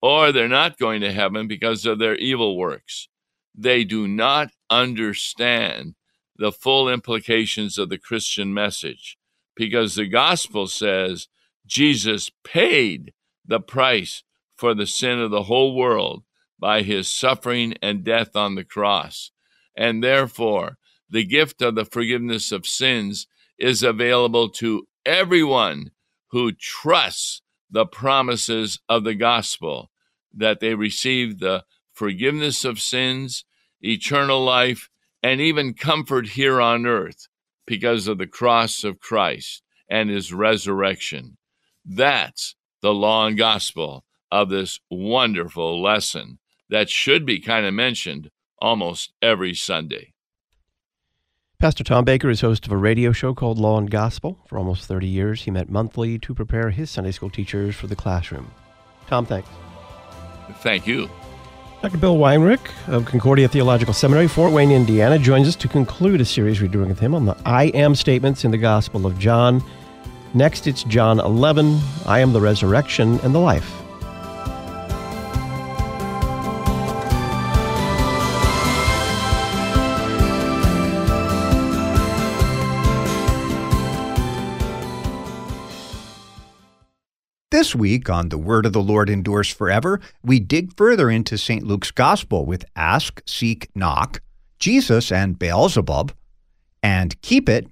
or 0.01 0.32
they're 0.32 0.47
not 0.47 0.77
going 0.77 1.01
to 1.01 1.13
heaven 1.13 1.47
because 1.47 1.86
of 1.86 1.99
their 1.99 2.15
evil 2.15 2.58
works. 2.58 3.08
They 3.56 3.84
do 3.84 4.08
not 4.08 4.49
understand 4.69 5.95
the 6.36 6.51
full 6.51 6.89
implications 6.89 7.77
of 7.77 7.89
the 7.89 7.97
Christian 7.97 8.54
message 8.54 9.17
because 9.56 9.96
the 9.96 10.08
gospel 10.08 10.68
says 10.68 11.28
Jesus 11.66 12.32
paid 12.44 13.14
the 13.46 13.60
price 13.60 14.24
for 14.56 14.74
the 14.74 14.88
sin 14.88 15.20
of 15.20 15.32
the 15.32 15.44
whole 15.44 15.76
world 15.76 16.24
by 16.60 16.84
his 16.84 17.08
suffering 17.08 17.74
and 17.82 18.04
death 18.04 18.36
on 18.36 18.56
the 18.56 18.64
cross. 18.64 19.32
And 19.76 20.04
therefore, 20.04 20.78
the 21.10 21.26
gift 21.26 21.62
of 21.62 21.76
the 21.76 21.86
forgiveness 21.86 22.52
of 22.52 22.66
sins 22.66 23.28
is 23.58 23.84
available 23.84 24.50
to 24.50 24.88
everyone 25.06 25.92
who 26.30 26.52
trusts 26.52 27.42
the 27.70 27.86
promises 27.86 28.80
of 28.88 29.04
the 29.04 29.16
gospel 29.16 29.92
that 30.34 30.60
they 30.60 30.76
receive 30.76 31.40
the 31.40 31.64
forgiveness 31.94 32.64
of 32.64 32.80
sins, 32.80 33.44
eternal 33.82 34.44
life, 34.44 34.90
and 35.24 35.42
even 35.42 35.74
comfort 35.74 36.30
here 36.30 36.62
on 36.62 36.86
earth 36.86 37.28
because 37.71 38.10
of 38.10 38.17
the 38.17 38.27
cross 38.27 38.84
of 38.84 38.99
Christ 38.99 39.63
and 39.89 40.10
his 40.10 40.34
resurrection. 40.34 41.38
That's 41.86 42.57
the 42.81 42.93
law 42.93 43.27
and 43.27 43.38
gospel 43.38 44.03
of 44.29 44.49
this 44.49 44.81
wonderful 44.89 45.81
lesson 45.81 46.39
that 46.69 46.89
should 46.89 47.25
be 47.25 47.39
kind 47.39 47.65
of 47.65 47.73
mentioned 47.73 48.29
almost 48.62 49.13
every 49.21 49.53
Sunday. 49.53 50.13
Pastor 51.60 51.86
Tom 51.86 52.03
Baker 52.03 52.29
is 52.29 52.41
host 52.41 52.65
of 52.65 52.73
a 52.73 52.77
radio 52.77 53.13
show 53.13 53.34
called 53.34 53.57
Law 53.57 53.77
and 53.77 53.89
Gospel. 53.89 54.38
For 54.47 54.57
almost 54.57 54.86
30 54.86 55.07
years, 55.07 55.43
he 55.43 55.51
met 55.51 55.69
monthly 55.69 56.19
to 56.19 56.36
prepare 56.36 56.71
his 56.71 56.91
Sunday 56.91 57.12
school 57.12 57.29
teachers 57.29 57.77
for 57.77 57.88
the 57.88 57.95
classroom. 57.95 58.51
Tom, 59.07 59.25
thanks. 59.25 59.47
Thank 60.55 60.86
you. 60.86 61.10
Dr. 61.82 61.98
Bill 61.98 62.17
Weinrich 62.17 62.70
of 62.88 63.06
Concordia 63.06 63.48
Theological 63.48 63.91
Seminary, 63.91 64.28
Fort 64.28 64.54
Wayne, 64.54 64.70
Indiana, 64.70 65.17
joins 65.17 65.48
us 65.48 65.56
to 65.56 65.67
conclude 65.67 66.22
a 66.22 66.26
series 66.26 66.62
we're 66.62 66.67
doing 66.67 66.89
with 66.89 67.00
him 67.00 67.15
on 67.15 67.26
the 67.26 67.36
I 67.44 67.65
am 67.70 67.96
statements 67.96 68.46
in 68.46 68.52
the 68.52 68.58
Gospel 68.60 69.08
of 69.08 69.17
John. 69.17 69.63
Next, 70.36 70.67
it's 70.67 70.84
John 70.84 71.20
11 71.20 71.80
I 72.06 72.20
am 72.20 72.34
the 72.34 72.39
resurrection 72.39 73.20
and 73.22 73.34
the 73.34 73.39
life. 73.39 73.81
This 87.62 87.76
week 87.76 88.10
on 88.10 88.30
The 88.30 88.39
Word 88.39 88.65
of 88.65 88.74
the 88.74 88.82
Lord 88.82 89.08
Endures 89.08 89.52
Forever, 89.52 90.02
we 90.24 90.39
dig 90.39 90.76
further 90.76 91.12
into 91.12 91.38
St. 91.38 91.63
Luke's 91.63 91.91
Gospel 91.91 92.43
with 92.43 92.65
Ask, 92.76 93.21
Seek, 93.28 93.69
Knock, 93.76 94.19
Jesus 94.58 95.12
and 95.12 95.38
Beelzebub, 95.38 96.12
and 96.82 97.21
Keep 97.21 97.47
It, 97.47 97.67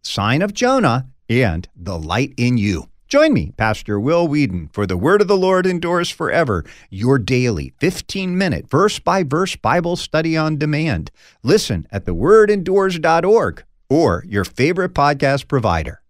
Sign 0.00 0.40
of 0.40 0.54
Jonah, 0.54 1.08
and 1.28 1.68
The 1.76 1.98
Light 1.98 2.32
in 2.38 2.56
You. 2.56 2.88
Join 3.08 3.34
me, 3.34 3.52
Pastor 3.58 4.00
Will 4.00 4.26
Weedon, 4.26 4.70
for 4.72 4.86
The 4.86 4.96
Word 4.96 5.20
of 5.20 5.28
the 5.28 5.36
Lord 5.36 5.66
Endures 5.66 6.08
Forever, 6.08 6.64
your 6.88 7.18
daily 7.18 7.74
15 7.78 8.38
minute 8.38 8.70
verse 8.70 8.98
by 8.98 9.22
verse 9.22 9.54
Bible 9.54 9.96
study 9.96 10.34
on 10.34 10.56
demand. 10.56 11.10
Listen 11.42 11.86
at 11.92 12.06
thewordendures.org 12.06 13.64
or 13.90 14.24
your 14.26 14.44
favorite 14.46 14.94
podcast 14.94 15.46
provider. 15.46 16.00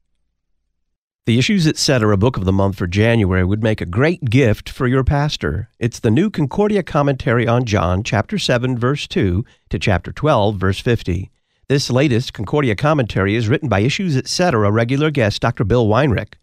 The 1.26 1.40
Issues 1.40 1.66
Etc. 1.66 2.16
book 2.16 2.36
of 2.36 2.44
the 2.44 2.52
month 2.52 2.76
for 2.76 2.86
January 2.86 3.42
would 3.42 3.60
make 3.60 3.80
a 3.80 3.84
great 3.84 4.26
gift 4.26 4.68
for 4.68 4.86
your 4.86 5.02
pastor. 5.02 5.68
It's 5.80 5.98
the 5.98 6.08
new 6.08 6.30
Concordia 6.30 6.84
commentary 6.84 7.48
on 7.48 7.64
John, 7.64 8.04
chapter 8.04 8.38
7, 8.38 8.78
verse 8.78 9.08
2 9.08 9.44
to 9.70 9.78
chapter 9.80 10.12
12, 10.12 10.54
verse 10.54 10.78
50. 10.78 11.32
This 11.66 11.90
latest 11.90 12.32
Concordia 12.32 12.76
commentary 12.76 13.34
is 13.34 13.48
written 13.48 13.68
by 13.68 13.80
Issues 13.80 14.16
Etc. 14.16 14.70
regular 14.70 15.10
guest 15.10 15.42
Dr. 15.42 15.64
Bill 15.64 15.88
Weinrich. 15.88 16.34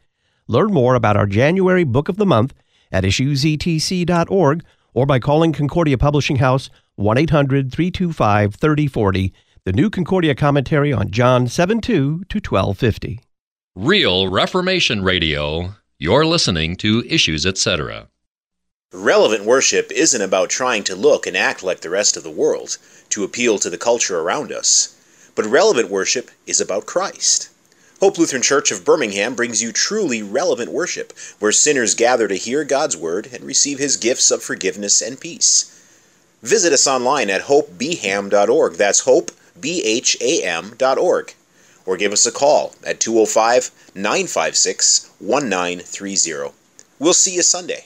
Learn 0.49 0.73
more 0.73 0.95
about 0.95 1.15
our 1.15 1.27
January 1.27 1.85
book 1.85 2.09
of 2.09 2.17
the 2.17 2.25
month 2.25 2.53
at 2.91 3.05
issuesetc.org 3.05 4.65
or 4.93 5.05
by 5.05 5.17
calling 5.17 5.53
Concordia 5.53 5.97
Publishing 5.97 6.35
House 6.35 6.69
1 6.95 7.17
800 7.19 7.71
325 7.71 8.55
3040. 8.55 9.33
The 9.63 9.71
new 9.71 9.89
Concordia 9.89 10.35
commentary 10.35 10.91
on 10.91 11.09
John 11.09 11.47
7 11.47 11.79
2 11.79 12.25
to 12.27 12.35
1250. 12.35 13.21
Real 13.75 14.27
Reformation 14.27 15.03
Radio. 15.03 15.73
You're 15.97 16.27
listening 16.27 16.75
to 16.75 17.03
Issues 17.09 17.43
Etc. 17.43 18.07
Relevant 18.91 19.45
worship 19.45 19.91
isn't 19.91 20.21
about 20.21 20.51
trying 20.51 20.83
to 20.83 20.95
look 20.95 21.25
and 21.25 21.35
act 21.35 21.63
like 21.63 21.81
the 21.81 21.89
rest 21.89 22.15
of 22.15 22.21
the 22.21 22.29
world 22.29 22.77
to 23.09 23.23
appeal 23.23 23.57
to 23.57 23.71
the 23.71 23.77
culture 23.79 24.19
around 24.19 24.51
us, 24.51 24.95
but 25.33 25.47
relevant 25.47 25.89
worship 25.89 26.29
is 26.45 26.61
about 26.61 26.85
Christ. 26.85 27.49
Hope 27.99 28.19
Lutheran 28.19 28.43
Church 28.43 28.71
of 28.71 28.85
Birmingham 28.85 29.33
brings 29.33 29.63
you 29.63 29.71
truly 29.71 30.21
relevant 30.21 30.71
worship, 30.71 31.11
where 31.39 31.51
sinners 31.51 31.95
gather 31.95 32.27
to 32.27 32.35
hear 32.35 32.63
God's 32.63 32.95
Word 32.95 33.27
and 33.33 33.43
receive 33.43 33.79
His 33.79 33.97
gifts 33.97 34.29
of 34.29 34.43
forgiveness 34.43 35.01
and 35.01 35.19
peace. 35.19 35.71
Visit 36.43 36.73
us 36.73 36.85
online 36.85 37.31
at 37.31 37.45
hopebham.org. 37.45 38.73
That's 38.73 39.05
hopebham.org 39.05 41.33
or 41.85 41.97
give 41.97 42.11
us 42.11 42.25
a 42.25 42.31
call 42.31 42.73
at 42.85 42.99
205 42.99 43.71
956 43.95 45.11
1930. 45.19 46.53
We'll 46.99 47.13
see 47.13 47.35
you 47.35 47.41
Sunday. 47.41 47.85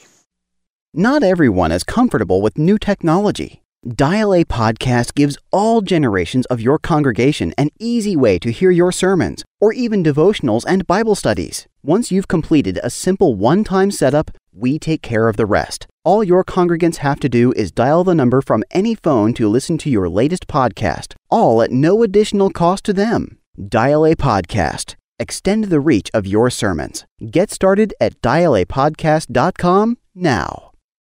Not 0.94 1.22
everyone 1.22 1.70
is 1.72 1.84
comfortable 1.84 2.40
with 2.40 2.58
new 2.58 2.78
technology. 2.78 3.62
Dial 3.86 4.34
A 4.34 4.44
Podcast 4.44 5.14
gives 5.14 5.38
all 5.52 5.82
generations 5.82 6.46
of 6.46 6.60
your 6.60 6.78
congregation 6.78 7.54
an 7.56 7.70
easy 7.78 8.16
way 8.16 8.38
to 8.40 8.50
hear 8.50 8.72
your 8.72 8.90
sermons, 8.90 9.44
or 9.60 9.72
even 9.72 10.02
devotionals 10.02 10.64
and 10.66 10.86
Bible 10.86 11.14
studies. 11.14 11.68
Once 11.82 12.10
you've 12.10 12.26
completed 12.26 12.80
a 12.82 12.90
simple 12.90 13.36
one 13.36 13.62
time 13.62 13.90
setup, 13.90 14.32
we 14.52 14.78
take 14.78 15.00
care 15.00 15.28
of 15.28 15.36
the 15.36 15.46
rest. 15.46 15.86
All 16.04 16.24
your 16.24 16.42
congregants 16.42 16.96
have 16.96 17.20
to 17.20 17.28
do 17.28 17.52
is 17.52 17.70
dial 17.70 18.02
the 18.02 18.14
number 18.14 18.42
from 18.42 18.64
any 18.72 18.94
phone 18.94 19.32
to 19.34 19.48
listen 19.48 19.78
to 19.78 19.90
your 19.90 20.08
latest 20.08 20.48
podcast, 20.48 21.14
all 21.30 21.62
at 21.62 21.70
no 21.70 22.02
additional 22.02 22.50
cost 22.50 22.82
to 22.84 22.92
them. 22.92 23.38
Dial 23.58 24.06
A 24.06 24.14
Podcast. 24.14 24.94
Extend 25.18 25.64
the 25.64 25.80
reach 25.80 26.10
of 26.14 26.26
your 26.26 26.48
sermons. 26.48 27.04
Get 27.28 27.50
started 27.50 27.92
at 28.00 28.20
dialapodcast.com 28.22 29.98
now. 30.14 30.67